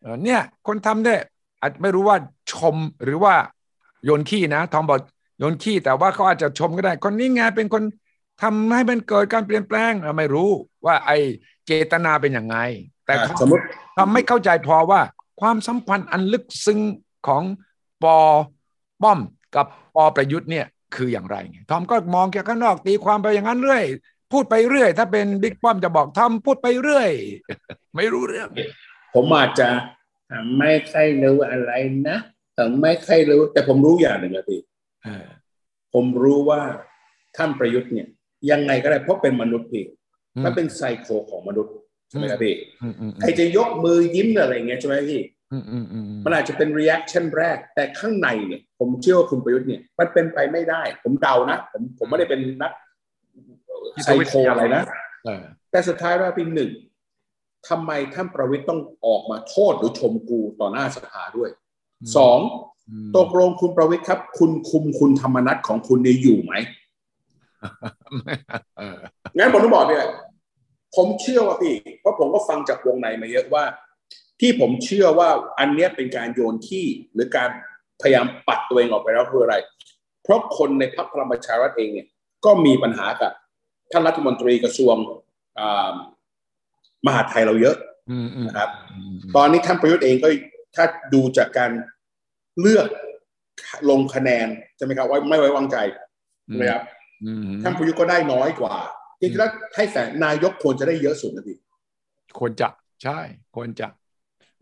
[0.00, 1.20] เออเนี่ยคนทำเนี่ย
[1.60, 2.16] อาจไม่รู้ว่า
[2.52, 3.34] ชมหรือว่า
[4.04, 5.00] โยนขี้นะทอมบอก
[5.38, 7.82] โยนขี้แต่ว่าเขาอาจจะชมก็ได้ คนนี้ไงเป็นคน
[8.42, 10.50] ทำให้มันเกิดการเปลี่ยนแปลงเราไม่รู้
[10.86, 11.10] ว่าไอ
[11.66, 12.56] เจตนาเป็นยังไง
[13.06, 13.62] แต่อะทอสมมติ
[13.98, 15.00] ทำไม่เข้าใจพอว่า
[15.40, 16.80] ความสัมพันธ์อันลึกซึ้ง
[17.26, 17.42] ของ
[18.02, 18.16] ปอ
[19.02, 19.18] ป้อม
[19.54, 20.66] กับปอประยุทธ์เนี่ย
[20.96, 23.84] คืออย่างไรไงทอมก็มองแค่ข้างนอกตีความไปอย่างนั้นเรื่อย
[24.32, 27.10] พูดไปเรื่อย ถ้าเป็นบิ๊กป้อมจะบอกทอมพูดไปเรื่อย
[27.96, 28.48] ไม่รู้เรื่อง
[29.14, 29.68] ผมอาจจะ
[30.58, 31.72] ไม่ค่อยรู้อะไร
[32.08, 32.18] นะ
[32.54, 34.60] แต่ไม่ไม่ค่อยรู้ แต่ผมรู้อย่างหนึ่งนะพี่
[35.04, 35.26] เออ
[35.94, 36.62] ผมรู้ว่า
[37.36, 38.08] ท่านประยุทธ์เนี่ย
[38.50, 39.84] ยังไงก็ได้เพราะเป็นมนุษย์พี่
[40.36, 41.74] อืมมันเป็นไซโคของมนุษย์
[42.08, 52.72] ใช่ไหมครับพี่อืมอืมใครจะยกมือยิ้มอะไรอย่างเงี้ยใช่ไหมพี่อื มอืมอืมมันอาจจะเป็น reaction แรก แต่ข้างในเนี่ย ผมเชื่อว่าคุณประยุทธ์เนี่ย มันเป็นไปไม่ได้ ผมเดานะ ผมผมไม่ได้เป็นนัก
[54.04, 54.82] ไซโคอะไรนะ
[55.24, 56.70] เออแต่สุดท้ายว่าพี่หนึ่ง
[57.68, 61.50] ทำไมท่านประวิทย์ต้องออกมาโทษหรือชมกูต่อหน้าสภาด้วย
[62.16, 62.38] สอง
[62.88, 66.52] อืมตกลงคุณประวิทย์ครับ คุณคุมคุณธรรมนัฐของคุณเนี่ยอยู่ไหม
[68.78, 68.96] เออ
[69.36, 70.06] งั้นผมต้องบอกเนี่ย
[70.96, 73.64] ผมเชื่อว่าพี่ เพราะผมก็ฟังจากวงในมาเยอะว่า
[74.40, 77.50] ที่ผมเชื่อว่าอันเนี้ยเป็นการโยนขี้หรือการ
[78.02, 79.56] พยายามปัดตัวเองออกไปแล้วคืออะไร
[80.22, 82.06] เพราะคนในพรรคพลังประชารัฐเองเนี่ย
[82.44, 83.32] ก็มีปัญหากับ
[83.92, 84.96] ท่านรัฐมนตรีกระทรวง
[85.58, 85.94] อ่า
[87.06, 87.76] มหาดไทยเราเยอะ
[88.10, 90.28] อืมอืมนะครับอืมตอนนี้ท่านประยุทธ์เองก็
[90.76, 91.70] ถ้าดูจากการ
[92.60, 92.88] เลือก
[93.90, 94.46] ลงคะแนน
[94.76, 95.76] ใช่ไหมครับว่าไม่ไว้วางใจ
[96.46, 96.82] ใช่ไหมครับ
[97.24, 98.74] อืมท่านประยุทธ์ก็ได้น้อยกว่า
[99.20, 101.58] จริงๆแล้วให้แสนนายกควรจะได้เยอะสุดนะพี่
[102.38, 102.68] ควรจะ
[103.02, 103.18] ใช่
[103.56, 103.88] ควรจะ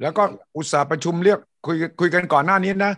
[0.01, 0.23] แล้วก็
[0.57, 2.93] อุตสาห์ประชุมเรียกคุยคุยกันก่อนหน้านี้นะ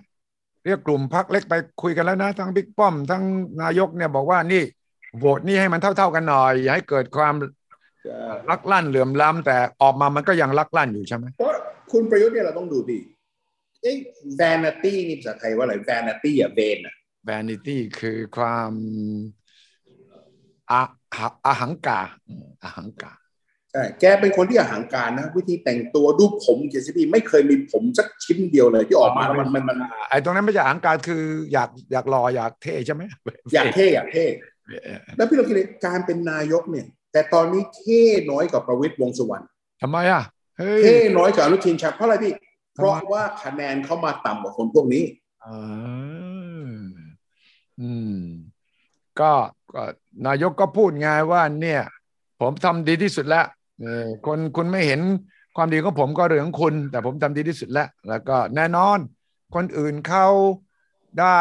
[0.66, 3.22] เรียกกลุ่มพักเล็กไปคุยกันแล้วนะ ทั้งบิ๊กป้อม ทั้ง
[3.62, 4.62] นายกเนี่ยบอกว่านี่
[5.18, 7.34] โหวตนี่ให้มันเท่า ๆกันหน่อย อย่าให้เกิดความ
[8.51, 11.53] ลักลั่นเหลื่อมล้ำแต่ออกมามันก็ยังลักลั่นอยู่ใช่ไหมเพราะ
[11.92, 12.99] คุณประยุทธ์เนี่ยเราต้องดูดี
[13.82, 13.97] เอ๊ะ
[14.40, 16.94] vanity นี่ภาษาไทยว่าอะไร vanity อะ vain อะ
[17.28, 18.72] vanity คือความ
[20.70, 20.82] อา
[21.14, 22.01] อาอาหังกา
[22.62, 23.12] อาหังกา
[23.77, 29.79] ช่แกเป็นคนที่อาหารการนะ วิธีแต่งตัวดูผมเจสซี่ไม่เคยมีผมสักชิ้นเดียวเลยที่ออกมาแล้วมันมันมัน
[30.11, 31.22] ไอ้ตรงนั้นไม่ใช่อหังการคือ
[31.53, 33.03] อยากอยากรออยากเท่ใช่ไหม
[33.55, 34.27] อยากเท่อยากเท่
[35.16, 39.45] แล้วพี่เราคิดเลยการเป็นนายกเนี่ย แต่ตอนนี้เท่น้อยกว่าประวิตยวงษ์สุวรรณ
[39.83, 40.22] ทำไมอะ
[40.59, 42.33] เฮ้ยเท่น้อยกว่าอนุทินชาญเพราะอะไรพี่
[42.74, 45.05] เพราะว่าคะแนนเข้ามาต่ำกว่าคนพวกนี้
[45.45, 46.77] อ่า
[47.81, 48.20] อืม
[49.20, 49.33] ก็
[49.74, 49.83] ก็
[50.27, 51.83] นายกก็พูดไงว่าเนี่ย
[52.41, 53.55] ผมทำดีที่สุดแล้วเออ
[54.27, 55.01] คนคุณไม่เห็น
[55.57, 58.99] ความดีของผมก็เรื่องของคุณ แต่ผมทำดีที่สุดแล้ว แล้วก็แน่นอน
[59.55, 60.27] คนอื่นเขา
[61.20, 61.41] ได้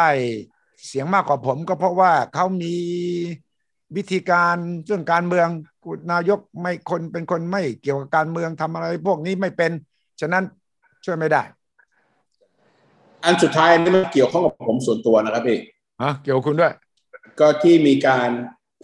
[0.86, 2.76] เสียงมากกว่าผมก็เพราะว่าเขามี
[3.96, 4.56] วิธีการ
[4.86, 5.48] เรื่องการเมือง
[5.84, 9.72] คุณนายกไม่คนเป็นคนไม่เกี่ยวกับการเมืองทำอะไรพวกนี้ไม่เป็น
[10.20, 10.44] ฉะนั้น
[11.04, 11.42] ช่วยไม่ได้
[13.24, 15.58] อันสุดท้ายนี่มันเกี่ยวข้องกับผมส่วนตัวนะครับพี่
[16.02, 16.72] ฮะเกี่ยวกับคุณด้วย
[17.40, 18.30] ก็ที่มีการ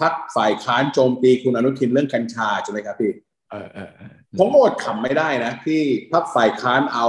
[0.00, 3.12] พักฝ่ายค้านโจมตีคุณอนุทินเรื่องกัญชาใช่ไหมครับพี่
[3.52, 5.80] เออเออเออผมก็อดขำไม่ได้นะที่
[6.12, 7.06] พักฝ่ายค้านเอา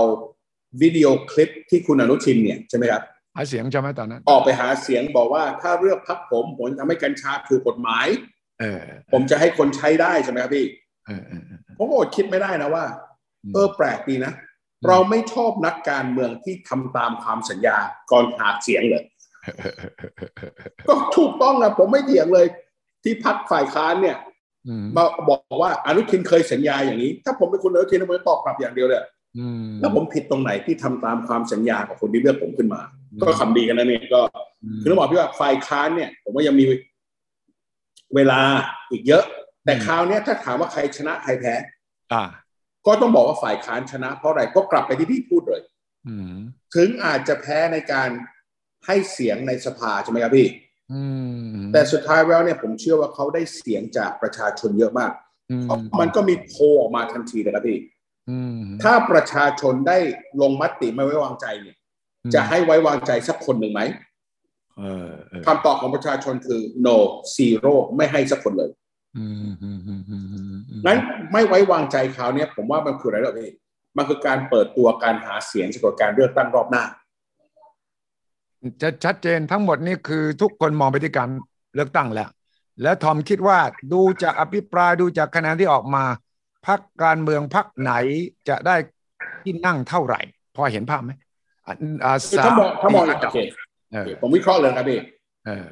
[0.82, 3.04] วิดีโอคลิปที่คุณอนุทินเนี่ยใช่ไหมครับ
[3.36, 8.08] หาเสียงใช่ไหมตอนนั้น ออกไปหาเสียงบอกว่าถ้าเลือกพักผมผมทำให้กัญชาถูกกฎหมาย
[8.60, 8.82] เออ
[9.12, 10.66] ผมจะให้คนใช้ได้ใช่ไหมครับพี่
[11.08, 12.86] เออเออเออผมก็อดคิดไม่ได้นะว่า
[13.54, 17.78] เออแปลกดีนะอืมเราไม่ชอบนักการเมืองที่ทำตามความสัญญา
[18.12, 19.04] ก่อนหาเสียงเลย
[20.88, 22.48] ก็ถูกต้องนะผมไม่เถียงเลย
[23.04, 24.33] ที่พักฝ่ายค้านเนี่ยอื
[24.82, 29.00] มมาบอกว่าอนุทินเคยสัญญาอย่างนี้ ถ้าผมเป็นคุณอนุทินผมจะตอบกลับอย่างเดียวเลย
[29.38, 32.82] อืมแล้วผมผิดตรงไหนที่ทำตามความสัญญากับคนที่เลือกผมขึ้นมา
[33.22, 34.22] ก็คำดีกันนะเนี่ยก็
[34.82, 36.66] คือต้องบอกพี่ว่าฝ่ายค้านเนี่ย ผมว่ายังมี
[38.16, 38.42] เวลา
[38.92, 39.24] อีกเยอะ
[39.66, 41.54] แต่คราวเนี้ยถ้าถามว่าใครชนะใครแพ้
[42.14, 42.24] อ่า
[42.88, 45.62] ก็ต้องบอกว่าฝ่ายค้านชนะ เพราะอะไรก็กลับไปที่พี่พูดเลย
[46.08, 46.36] อืม
[46.76, 48.10] ถึงอาจจะแพ้ในการ
[48.86, 50.72] ให้เสียงในสภาใช่ไหมครับพี่อืม
[51.74, 55.12] แต่สุดท้ายแล้วเนี่ยผมเชื่อว่าเขาได้เสียงจากประชาชนเยอะมาก
[55.52, 55.68] อืม
[56.00, 57.78] มันก็มีโพลออกมาทันทีเลยครับพี่
[58.30, 59.98] อืมถ้าประชาชนได้
[60.42, 61.76] ลงมติไม่ไว้วางใจเนี่ย
[62.34, 63.82] จะให้ไว้วางใจสักคนหนึ่งไหม
[64.78, 66.98] เออเออคำตอบของประชาชนคือ no
[67.36, 68.72] zero ไม่ให้สักคนเลย
[69.18, 71.00] อืมอืมอืมอืมอืมอืมงั้น
[71.34, 73.52] ไม่ไว้วางใจคราวเนี้ยผมว่ามันคืออะไรหรอพี่
[73.98, 76.84] มันคือการเปิดตัวการหาเสียงสำหรับการเลือกตั้งรอบหน้า
[78.82, 81.30] จะชัดเจนทั้งหมดนี่คือทุกคนมองไปที่การ
[81.76, 82.30] เลือกตั้งแล้ว
[82.82, 83.60] แล้วทอมคิดว่า
[83.94, 86.04] ดูจากอภิปรายดูจากคะแนนที่ออกมา
[86.68, 87.94] พักการเมืองพักไหน
[88.50, 88.76] จะได้
[89.44, 90.22] ที่นั่งเท่าไหร่
[90.56, 91.12] พอเห็นภาพไหม
[91.68, 93.38] อะอ่าคือถ้ามองถ้ามองสโอเค
[93.94, 95.00] เออผมวิเคราะห์เลยครับพี่
[95.48, 95.68] เออ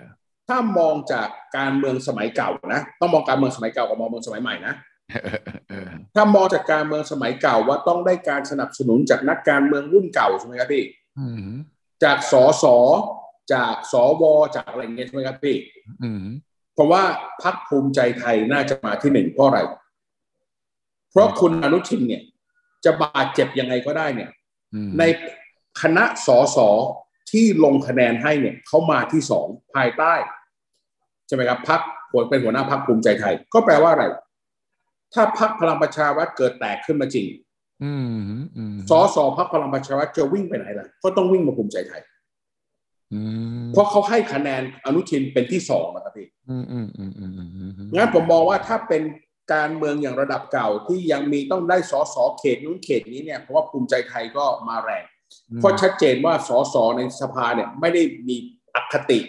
[0.50, 1.28] ถ้ามองจาก
[1.58, 4.74] การเมืองสมัยเก่านะต้องมองการเมืองสมัยเก่ากับมองเมืองสมัยใหม่นะ
[5.12, 10.84] เออเออถ้ามองจากการเมืองสมัยเก่าว่าต้องได้การสนับสนุนจากนักการเมืองรุ่นเก่าใช่ไหมครับพี่
[11.20, 11.52] อืม
[12.04, 12.34] จากส
[12.64, 12.66] ส
[13.54, 14.24] จากสว
[14.56, 15.58] จากอะไรอย่างเงี้ยใช่ไหมครับพี่
[16.04, 16.24] อืม
[16.74, 17.04] เพราะว่า
[17.44, 19.60] พักภูมิใจไทยน่าจะมาที่หนึ่งเพราะอะไร
[21.12, 22.24] เพราะคุณอนุทินเนี่ย
[22.86, 24.30] จะบาดเจ็บยังไงก็ได้เนี่ย
[24.74, 25.04] อืมใน
[25.82, 26.70] คณะสอสอ
[27.32, 30.14] ที่ลงคะแนนให้เนี่ยเขามาที่สองภายใต้
[31.28, 31.82] ใช่ไหมครับพัก
[32.30, 34.06] เป็นหัวหน้าพักภูมิใจไทย ก็แปลว่าอะไร
[35.14, 37.51] ถ้าพักพลังประชารัฐเกิดแตกขึ้นมาจริงอืมอืม
[38.90, 42.02] สอสอพักพลังประชารัฐจะวิ่งไปไหนล่ะ ก็ต้องวิ่งมาภูมิใจไทย
[43.14, 43.22] อื
[43.64, 49.04] มเพราะเขาให้คะแนนอนุทินเป็นที่สองนะครับพี่อืมอืมอืมอืมอืมอืมงั้นผมมองว่าถ้าเป็น
[49.54, 55.04] การเมืองอย่างระดับเก่าที่ยังมีต้องได้สอสอเขตนู้นเขตนี้เนี่ยเพราะว่าภูมิใจไทยก็มาแรง
[55.60, 58.36] เพราะชัดเจนว่าสสในสภาเนี่ยไม่ได้มี
[58.76, 59.20] อคติ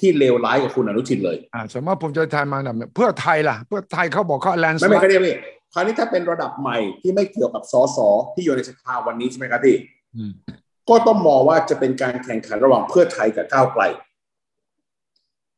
[0.00, 5.34] ที่เลวร้ายกับคุณอนุทินเลย อ่าสมมติผมจะไทยมาแบบเพื่อไทยล่ะ เพื่อไทยเขาบอกเขาแลนด์สไม่ไลไม่ด์ก็ได้พี่
[5.74, 7.98] คราวนี้ถ้าเป็นระดับใหม่ที่ไม่เกี่ยวกับสส
[8.34, 9.76] ที่อยู่ในสภาวันนี้ใช่ไหมครับพี่
[10.16, 10.32] อืม
[10.88, 13.82] ก็ต้องมองว่าจะเป็นการแข่งขันระหว่างเพื่อไทยกับก้าวไกล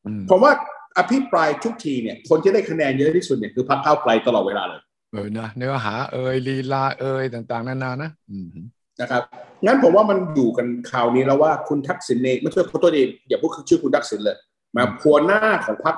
[0.06, 0.52] อืมผมว่า
[0.98, 4.80] อภิปรายทุกทีเนี่ย คนที่ได้คะแนนเยอะที่สุดเนี่ยคือพรรคก้าวไกลตลอดเวลาเลย
[5.12, 8.48] เออนะเนื้อหาเอ่ยลีลาเอ่ยต่าง ๆนานานะอืม
[9.00, 9.22] นะครับ
[9.64, 14.36] งั้นผมว่ามันอยู่กันคราวนี้แล้วว่าคุณทักษิณเองไม่ใช่ขอโทษดีอย่าพูดชื่อคุณทักษิณเลย
[14.76, 15.96] มาพัวหน้าของพรรค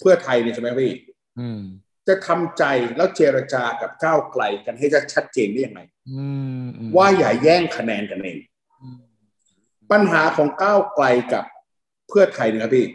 [0.00, 0.92] เพื่อไทยเนี่ยใช่ไหมพี่
[1.38, 1.60] อืม
[2.08, 2.64] จะทำใจ
[2.96, 5.80] แล้วเจรจากับก้าวไกลกันให้จะชัดเจนได้ยังไง
[6.10, 6.24] อื
[6.62, 8.38] มอืมว่าอย่าแย่งคะแนนกันเอง
[8.80, 8.98] อืม
[9.90, 11.44] ปัญหาของก้าวไกลกับ
[12.08, 12.86] เพื่อไทยเนะครับพี่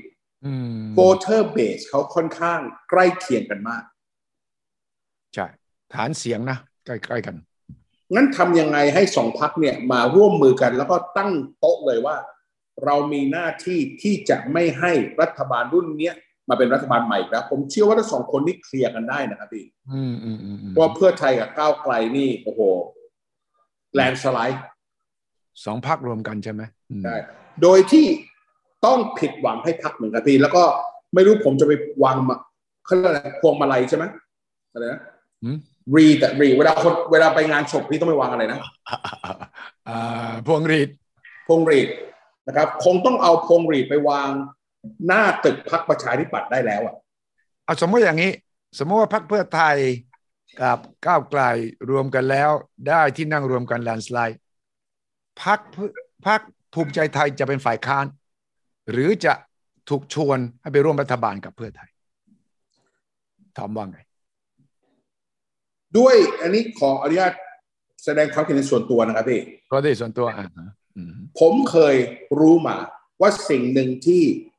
[0.46, 2.60] อืมโ o เ e อร์เบสเขาค่อนข้าง
[2.90, 3.84] ใกล้เคียงกันมาก
[5.34, 5.46] ใช่
[5.94, 7.36] ฐานเสียงนะ ใกล้ๆกัน
[8.14, 12.16] งั้นทำยังไงให้สองพักเนี่ยมาร่วมมือกันแล้วก็ตั้งโต๊ะเลยว่า
[12.86, 14.92] เรามีหน้าที่ที่จะไม่ให้
[15.22, 16.16] รัฐบาลรุ่นเนี้ย
[16.52, 22.62] มาเป็นรัฐบาลใหม่อีกแล้วผมเชื่อว่าทั้งสองคนนี้เคลียร์กันได้นะครับพี่อืมอืมอืมอืมเพราะเพื่อไทยกับก้าวไกลนี่โอ้โห
[23.94, 24.64] แลนสไลด์
[25.66, 27.16] สองพักรวมกันใช่ไหมอืมได้
[27.62, 28.06] โดยที่
[28.86, 30.64] ต้องผิดหวังให้พักหนึ่งครับพี่แล้วก็
[31.14, 31.72] ไม่รู้ผมจะไป
[32.04, 32.36] วางมา
[32.86, 34.06] เขาเรียกอะไรพวงมาลัยใช่ไหม
[34.72, 35.02] อะไรนะ
[35.44, 35.58] หืม
[35.96, 38.60] รีแต่รีเวลาคนเวลาไปงานศพพี่ต้องไปวางอะไรนะ
[39.90, 40.90] อ่าพวงหรีด
[41.48, 41.90] พวงหรีด
[42.48, 44.30] นะครับ คงต้องเอาพวงหรีดไปวาง
[45.08, 46.96] หน้าตึกพักประชาธิปัตย์ได้แล้วอะ
[47.66, 48.32] เอาสมมติอย่างนี้
[48.80, 49.78] สมมติว่าพรรคเพื่อไทย
[50.62, 51.42] กับก้าวไกล
[51.90, 52.52] รวมกันแล้ว
[52.88, 54.40] ได้ที่นั่งรวมกันแลนสไลด์
[55.44, 55.92] พรรคเพื่อ
[56.28, 56.40] พรรค
[56.74, 58.06] ภูมิใจไทยจะเป็นฝ่ายค้าน
[58.92, 59.34] หรือจะ
[59.90, 61.90] ถูกชวนให้ไปร่วมรัฐบาลกับเพื่อไทย
[63.58, 64.00] ถามว่าไง
[65.98, 67.34] ด้วยอันนี้ขออนุญาต
[68.04, 71.96] แสดงความคิดเห็นส่วนตัวนะครับพี่ก็ได้ส่วนตัวอ่าฮะอืมผมเคย
[72.40, 72.78] รู้มา
[73.22, 74.51] ว่าสิ่งหนึ่งที่อ่า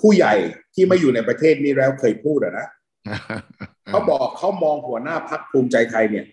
[0.00, 0.34] ผู้ใหญ่
[0.74, 2.66] ที่ไม่อยู่ในประเทศนี้แล้วเคยพูดอะนะ
[3.86, 6.26] เขาบอกเขามองหัวหน้าพักภูมิใจไทยเนี่ย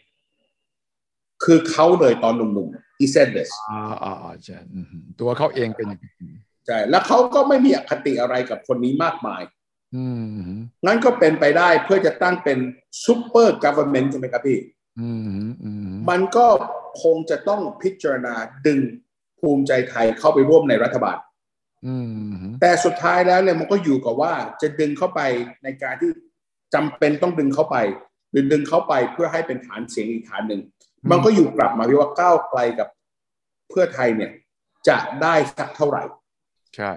[1.43, 4.85] คือเขาเลยตอนหนุ่มๆ he said this อ่าอ่าอ่าใช่อืม
[5.19, 6.33] ตัวเขาเองเป็นอย่างนี้
[6.67, 9.41] ใช่แล้วเขาก็ไม่มีอคติอะไรกับคนนี้มากมาย
[9.95, 10.51] อืม
[10.85, 12.57] งั้นก็เป็นไปได้เพื่อจะตั้งเป็น
[13.03, 14.59] super government ใช่ไหมครับพี่
[14.99, 16.47] อืมอืมมันก็
[17.03, 18.33] คงจะต้องพิจารณา
[18.67, 18.79] ดึง
[19.39, 21.28] ภูมิใจไทยเข้าไปร่วมในรัฐบาลอืม
[22.61, 25.21] แต่สุดท้ายแล้วเนี่ยมันก็อยู่กับว่าจะดึงเข้าไป
[25.63, 26.09] ในการที่
[26.73, 27.77] จำเป็นต้องดึงเข้าไป
[28.31, 30.61] หรือดึงเข้าไปเพื่อให้เป็นฐานเสียงอีกฐานหนึ่ง
[31.11, 32.87] มันก็อยู่กลับมาที่ว่าก้าวไกลกับ
[33.69, 34.31] เพื่อไทยเนี่ย
[34.87, 36.03] จะได้สักเท่าไหร่
[36.75, 36.91] ใช่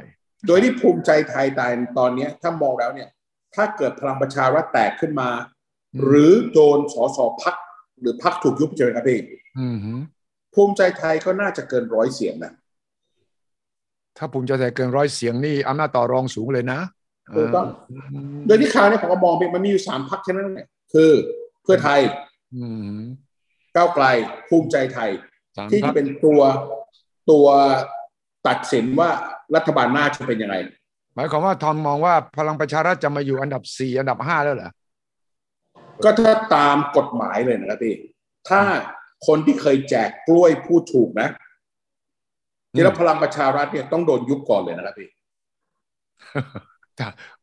[0.47, 3.09] โดยที่ภูมิใจไทยตายตอนเนี้ยถ้ามองแล้วเนี่ย
[3.55, 5.28] ถ้าเกิดพลังประชารัฐแตกขึ้นมา
[6.03, 7.57] หรือโดนสสพัก
[8.01, 9.20] หรือพักถูกยุบเจอครับพี่
[9.59, 9.76] อืม
[10.55, 12.53] ภูมิใจไทยก็น่าจะเกินร้อยเสียงนะ
[14.19, 16.81] ถ้าภูมิใจไทยเกินร้อยเสียงนี่อำนาจต่อรองสูงเลยนะ
[17.37, 17.97] ถูกต้องอื
[18.35, 21.11] มโดยที่คราวนี้ผมก็มองไปมันมีอยู่สามพักแค่นั้นแหละคือ
[21.63, 22.01] เพื่อไทย
[22.55, 22.99] อืม
[23.77, 24.05] ก้าวไกล
[24.49, 25.11] ภูมิใจไทย
[25.57, 26.41] สามที่พรรจะคเป็นตัว
[27.31, 27.47] ตัว
[28.49, 29.11] ตัดสินว่า
[29.55, 30.57] รัฐบาลหน้าจะเป็นยังไง
[31.15, 34.71] หมายความว่าทอมมองว่าพลังประชารัฐจะมาอยู่อันดับสี่อันดับห้าแล้วเหรอ
[36.05, 37.95] ก็ถ้าตามกฎหมายเลยนะครับพี่
[38.49, 38.61] ถ้า
[39.27, 41.29] คนที่เคยแจกกล้วยพูดถูกนะ
[42.75, 45.09] ที่แล้วพลังประชารัฐเนี่ยต้องโดนยุบก่อนเลยนะครับพี่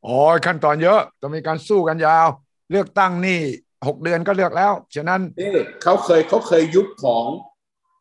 [0.06, 2.28] อ๋อขั้นตอนเยอะต้องมีการสู้กันยาว
[2.72, 3.40] เลือกตั้งนี่
[3.88, 5.50] หกเดือนก็เลือกแล้ว ฉะนั้นนี่
[5.84, 7.26] เขาเคยเขาเคยยุบของ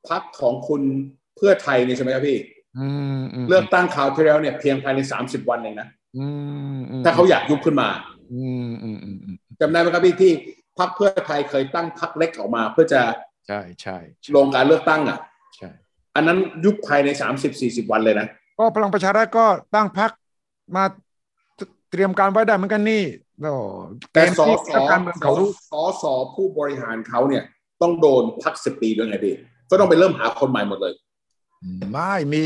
[0.09, 0.83] พรรคของคุณ
[1.37, 2.39] เพื่อไทยนี่ใช่ไหมครับพี่
[2.79, 6.27] อืมอืมเลือกตั้งคราวที่แล้วเนี่ยเพียงภายในสามสิบวันเองนะอื
[6.77, 7.89] มอืมถ้าเขาอยากยุบขึ้นมา
[8.33, 10.33] อืมอืมอืมอืมจำได้ไหมครับพี่ที่
[10.79, 13.03] พรรคเพื่อไทยเคยตั้งพรรคเล็กออกมา เพื่อจะ
[13.49, 15.19] ใช่ใช่ใช่ลงการเลือกตั้งอะ
[15.57, 15.71] ใช่
[16.19, 18.27] อันนั้นยุบภายในสามสิบสี่สิบวันเลยนะ
[18.59, 20.11] ก็พลังประชารัฐก็ตั้งพรรค
[20.77, 20.85] มา
[21.91, 23.03] เตรียมการไว้ได้เหมือนกันนี่
[23.43, 23.53] โอ้
[24.13, 26.05] แต่สเกมสที่นักการเมืองเขารู้สส
[26.35, 27.45] ผู้บริหารเขาเนี่ย
[27.83, 29.35] ต้องโดนพักสิบปีด้วยไงพี่
[29.71, 30.93] ก็ต้องไปเริ่มหาคนใหม่หมดเลย
[31.93, 32.45] ไม่มี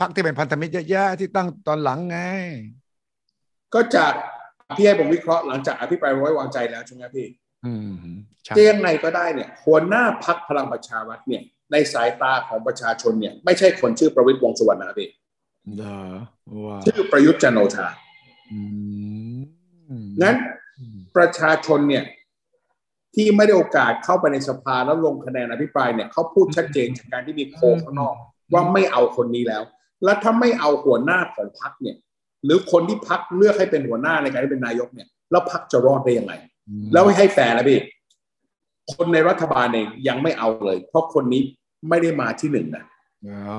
[0.00, 2.18] พรรคที่เป็นพันธมิตรเยอะแยะที่ตั้งตอนหลังไง
[3.74, 4.12] ก็จาก
[4.76, 7.26] พี่ให้ผมวิเคราะห์หลังจากอภิปรายไว้วางใจแล้วใช่ไหมครับพี่
[7.66, 7.90] อืม
[8.44, 11.42] ใช่จะยังไงก็ได้เนี่ยหัวหน้าพักพลังประชารัฐเนี่ย
[11.72, 15.08] ในสายตาของประชาชนเนี่ย ไม่ใช่คนชื่อประวิตรวงษ์สุวรรณนะครับพี่
[15.76, 16.00] เหรอ
[16.64, 17.86] ว่าชื่อประยุทธ์จันทร์โอชา
[18.50, 18.58] อื
[19.36, 19.38] ม
[20.22, 20.36] งั้น
[20.78, 22.04] อืมประชาชนเนี่ย
[23.14, 28.14] ที่ไม่ได้โอกาสเข้าไปในสภาแล้วลงคะแนนอภิปรายเนี่ยเขาพูดชัดเจนจากการที่มีโพลข้างนอก
[28.52, 29.62] ว่าไม่เอาคนนี้แล้ว
[30.04, 31.96] แล้วถ้าไม่เอาหัวหน้าของพรรคเนี่ย
[32.44, 36.32] หรือคนที่พรรคเลือกให้เป็นหัวหน้าในการที่เป็นนายกเนี่ย แล้วพรรคจะรอดได้ยังไง
[36.92, 37.78] แล้วไม่ให้แฟร์นะพี่
[38.92, 41.42] คนในรัฐบาลเองยังไม่เอาเลย เพราะคนนี้
[41.88, 42.84] ไม่ได้มาที่หนึ่งนะ
[43.28, 43.58] อ๋อ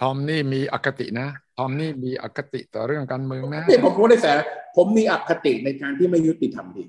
[0.00, 4.44] ทอมนี่มีอคตินะ ทอมนี่มีอคติต่อเรื่องการเมืองนะพี่ผมพูดได้แฟร์
[4.76, 6.86] ผมมีอคติในการที่ไม่ยุติธรรมพี่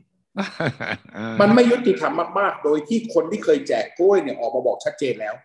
[1.42, 5.36] มันไม่ยุติธรรมมากๆ โดยที่คนที่เคยแจกกล้วยเนี่ยออกมาบอกชัดเจนแล้ว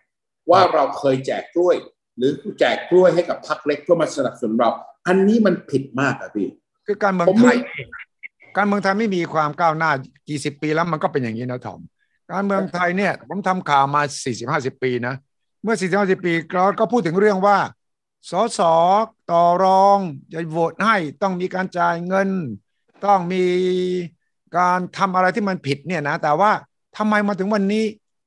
[0.49, 1.75] ว่าเราเคยแจกกล้วย
[2.17, 4.69] หรือแจกกล้วยให้กับพรรคเล็กเพื่อมาสนับสนุนเรา
[5.07, 6.47] อันนี้มันผิดมากอะพี่
[6.87, 7.57] คือการเมืองผมไทไม่ย
[8.57, 9.91] การเมืองไทยไม่มีความก้าวหน้า
[10.29, 11.79] กี่สิบปีแล้วมันก็เป็นอย่างนี้นะทอม
[12.31, 15.15] การเมืองไทยเนี่ยผมทำข่าวมาสี่สิบห้าสิบปีนะ
[15.63, 17.57] เมื่อสี่สิบห้าสิบปีเราก็พูดถึงเรื่องว่า
[18.29, 18.59] สส
[19.31, 19.97] ต่อรอง
[20.33, 22.29] จะโหวตให้ต้องมีการจ่ายเงิน
[23.05, 23.45] ต้องมี
[24.57, 26.51] การทำอะไรที่มันผิดเนี่ยนะ แต่ว่า
[26.97, 27.83] ทำไมมาถึงวันนี้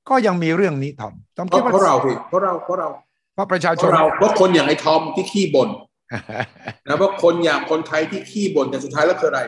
[0.08, 2.88] ก็ยังมีเรื่องนี้ทอมทอมเพคิดราะว่าเพราะเราพี่เพราะเราเพราะเรา
[3.34, 5.68] เพราะประชาเพชนราะเราเพราะคนอย่างไอ้ทอมที่ขี้บ่น
[6.88, 9.40] นะเพราะคนอย่างคนไทยที่ขี้บ่นแต่สุดท้ายแล้วคืออะไร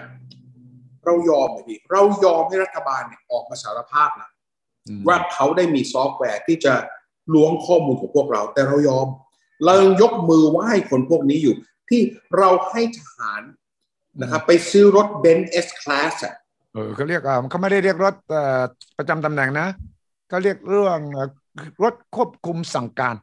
[1.04, 4.30] เรายอมเลยพี่เรายอมให้รัฐบาลเนี่ยออกมาสารภาพนะ
[5.06, 6.74] ว่าเขาได้มีซอฟต์แวร์ที่จะ
[7.34, 9.06] ล้วงข้อมูลของพวกเรา แต่เรายอม
[9.64, 11.54] เรายังยกมือไหว้คนพวกนี้อยู่
[11.90, 12.00] ที่
[12.38, 13.42] เราให้ทหาร
[14.20, 16.34] นะครับไปซื้อรถ Benz S-Class อะ
[16.74, 18.62] เออเขาเรียกอ่าเขาไม่ได้เรียกรถเอ่อ
[18.98, 19.66] ประจำตำแหน่งนะ
[20.28, 21.28] เขาเรียกเรื่องเอ่อ
[21.82, 23.16] รถควบคุมสั่งการ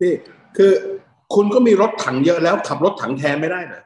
[0.00, 0.12] ที่
[0.56, 0.72] คือ
[1.34, 3.82] คุณก็มีรถถังเยอะแล้วขับรถถังแทนไม่ได้เหรอ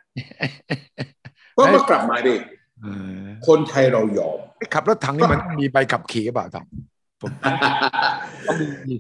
[1.57, 2.58] ก็ก็กลับมาดิเออ
[3.47, 4.39] คนไทยเรายอม
[4.75, 6.65] ขับรถถังนี่มันต้องมีใบขับขี่หรือเปล่าต้อง
[7.21, 7.33] ผม
[8.49, 8.95] ต้องมี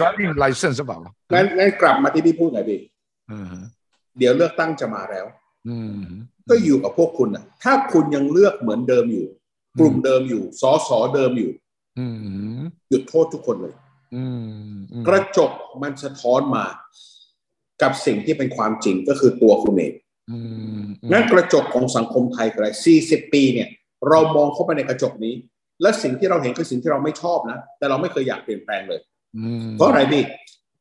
[0.00, 0.98] driving license หรือเปล่า
[1.32, 2.80] งั้นงั้นกลับมาที่พี่พูดหน่อยพี่
[3.30, 3.46] อืม
[4.18, 5.26] เดี๋ยวเลือกตั้งจะมาแล้ว
[5.68, 6.02] อืม
[6.48, 9.26] ก็อยู่กับพวกคุณนะถ้าคุณยังเลือกเหมือนเดิมอยู่
[9.78, 11.50] กลุ่มเดิมอยู่สอสอเดิมอยู่
[11.98, 12.06] อื
[12.60, 13.74] มหยุดโทษทุกคนเลย
[14.14, 15.50] อืมอืมกระจก
[15.82, 16.64] มันสะท้อนมา
[17.82, 19.92] กับสิ่งที่เป็นความจริงก็คือตัวคุณเอง
[20.30, 20.38] อื
[20.80, 22.68] มงั้นกระจกของสังคมไทยคืออะไร
[23.02, 23.68] 40ปีเนี่ย
[24.08, 25.34] เรามองเข้าไปในกระจกนี้
[25.82, 29.00] และสิ่งที่เราเห็นคือสิ่งที่เราไม่ชอบนะ แต่เราไม่เคยอยากเปลี่ยนแปลงเลย
[29.36, 30.22] อืมเพราะอะไรพี่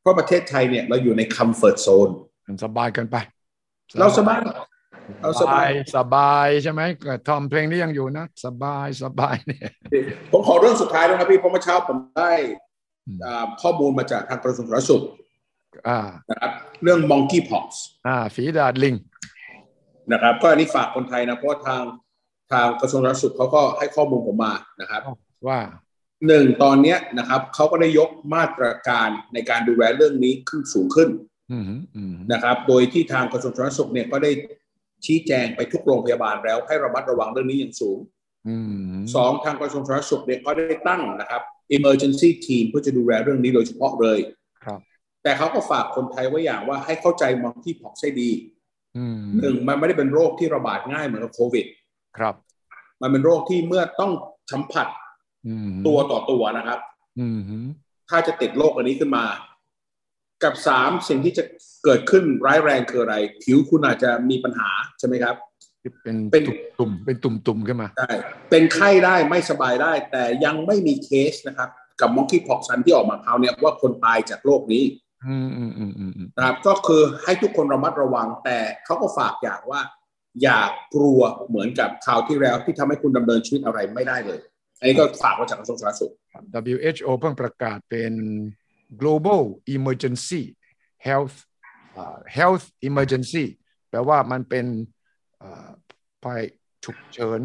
[0.02, 2.12] เพราะประเทศไทยเนี่ยเราอยู่ใน comfort zone
[2.48, 3.18] มันสบายเกินไป
[4.00, 4.38] เราสบาย
[5.22, 9.70] เราสบายสบายใช่ไหมก็ทอมเพลงนี้ยังอยู่นะ สบายสบายเนี่ย
[10.32, 12.32] ผมขอเรื่องสุดท้ายด้วยนะพี่เพราะเมื่อเช้าผมได้
[13.08, 15.04] อืมอ่าข้อมูลมาจากทางกระทรวงสาธารณสุข
[15.88, 16.52] อ่านะครับ
[16.84, 17.66] เรื่อง monkeypox
[18.08, 18.96] อ่า ฝีดาดลิง
[20.12, 21.84] นะครับ ก็อันนี้ฝากคนไทยนะเพราะว่าทาง
[22.52, 25.02] ทางกระทรวงสาธารณสุขเขาก็ให้ข้อมูลผมมานะครับ
[25.48, 25.60] ว่า
[26.28, 31.10] หนึ่งตอนเนี้ยนะครับเขาก็ได้ยกมาตรการในการดูแลเรื่องนี้ขึ้นสูงขึ้น
[31.52, 31.64] อืม
[31.96, 34.32] อืมนะครับ โดยที่ทางกระทรวงสาธารณสุขเนี่ยก็ได้
[35.06, 37.98] ชี้แจงไปทุกโรงพยาบาลแล้ว ให้ระมัดระวังเรื่องนี้อย่างสูง
[38.48, 38.56] อื
[38.94, 41.42] มสองทางกระทรวงสาธารณสุขเนี่ยก็ได้ตั้งนะครับ
[41.78, 44.20] emergency team เพื่อจะดูแลเรื่องนี้โดยเฉพาะเลย
[44.66, 44.80] ครับ
[45.24, 48.61] แต่เขาก็ฝากคนไทยไว้อย่างว่าให้เข้าใจมองที่พอกให้ดีอืม
[49.40, 51.66] หนึ่งมันไม่ได้เป็นโรคที่ระบาดง่ายเหมือนกับโควิด
[52.18, 52.36] ครับ
[53.02, 54.12] มันเป็นโรคที่เมื่อต้อง
[54.52, 54.88] สัมผัส
[55.48, 56.80] อืมตัวต่อตัวนะครับ
[57.20, 57.40] อืม
[58.10, 59.26] ถ้าจะติดโรคอันนี้ขึ้นมา
[60.44, 61.44] กับสามสิ่งที่จะ
[61.86, 64.70] เกิดขึ้นร้ายแรงคืออะไร ผิวคุณอาจจะมีปัญหา
[65.00, 65.36] ใช่ไหมครับ
[66.04, 66.44] เป็นเป็น
[66.80, 68.12] ตุ่มๆเป็นตุ่มๆขึ้นมาได้
[68.50, 71.70] เป็นไข้ได้ไม่สบายได้ แต่ยังไม่มีเคสนะครับ
[72.02, 74.84] กับมองคี p พ็อกซันที่ออกมาคราวเนี้ยว่าคนตายจากโรคนี้
[75.26, 79.82] อืมอืมอืมอืมอืมนะครับก็คือให้ทุกคนระมัดระวัง แต่เขาก็ฝากอย่างว่า
[80.42, 80.62] อย่า
[80.96, 84.40] กลัวเหมือนกับข่าวที่แล้วที่ทำให้คุณดำเนินชีวิตอะไรไม่ได้เลย
[84.80, 86.12] อันนี้ก็ฝากมาจากกระทรวงสาธารณสุข
[86.74, 88.14] WHO เพิ่งประกาศเป็น
[89.02, 89.42] global
[89.76, 90.42] emergency
[91.08, 91.36] health
[91.98, 93.46] อ่า health emergency
[93.90, 94.66] แปลว่ามันเป็น
[95.42, 95.70] อ่า
[96.24, 96.42] ภัย
[96.86, 97.42] ฉุกเฉิน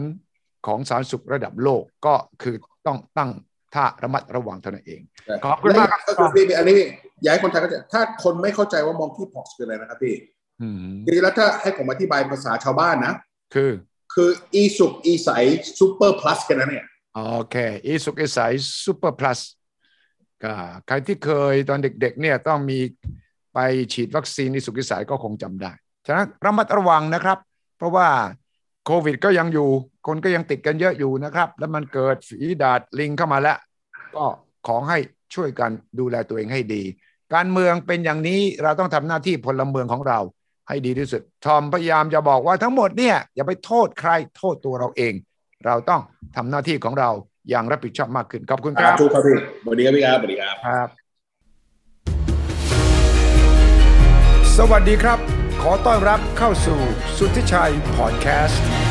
[0.66, 2.54] ของสาธารณสุขระดับโลกก็คือ
[2.86, 3.30] ต้องตั้ง
[3.74, 5.00] ท่าระมัดระวังเท่านั้นเอง
[5.44, 6.80] ขอบคุณมากครับก็คือพี่อันนี้
[7.22, 10.14] อยากให้คนไทยเข้าใจถ้าคนไม่เข้าใจว่ามองคี p พ็อกคืออะไรนะครับพี่
[10.62, 13.14] อืมจริงๆแล้วถ้าให้ผมอธิบายภาษาชาวบ้านนะ
[13.54, 13.70] คือ
[14.14, 15.28] คืออีสุกอีใส
[15.78, 17.56] ซูเปอร์พลัสกันนะเนี่ยโอเค
[17.86, 18.38] อีสุกอีใส
[18.84, 19.40] ซูเปอร์พลัส
[20.42, 20.54] ก็
[20.86, 22.78] ใครที่เคยตอนเด็กๆเนี่ยต้องมี
[23.54, 23.58] ไป
[23.92, 25.72] ฉีดวัคซีนอีสุกอีใสก็คงจำได้
[26.06, 27.38] ฉะนั้นระมัดระวังนะครับ
[27.76, 28.08] เพราะว่า
[28.86, 29.68] โควิดก็ยังอยู่
[30.06, 33.58] คนก็ยังติดกันเยอะอยู่นะครับ แล้วมันเกิดฝีดาดลิงเข้ามาแล้ว
[34.16, 34.24] ก็
[34.66, 34.98] ขอให้
[35.34, 36.82] ช่วยกันดูแลตัวเองให้ดี
[37.34, 40.18] การเมืองเป็นอย่างนี้เราต้องทำหน้าที่พลเมืองของเรา
[40.68, 45.14] ให้ดีที่สุด ทอมพยายามจะบอกว่าทั้งหมดเนี่ยอย่าไปโทษใครโทษตัวเราเอง
[45.66, 46.00] เราต้อง
[46.36, 47.10] ทำหน้าที่ของเรา
[47.50, 50.88] อย่างรับผิดชอบมากขึ้นขอบคุณครับทุกครับพี่สวัสดีครับพี่ครับสวัสดีครับครับ
[54.58, 55.18] สวัสดีครับ
[55.62, 56.80] ขอต้อนรับเข้าสู่
[57.16, 58.85] สุทธิชัยพอดแคสต์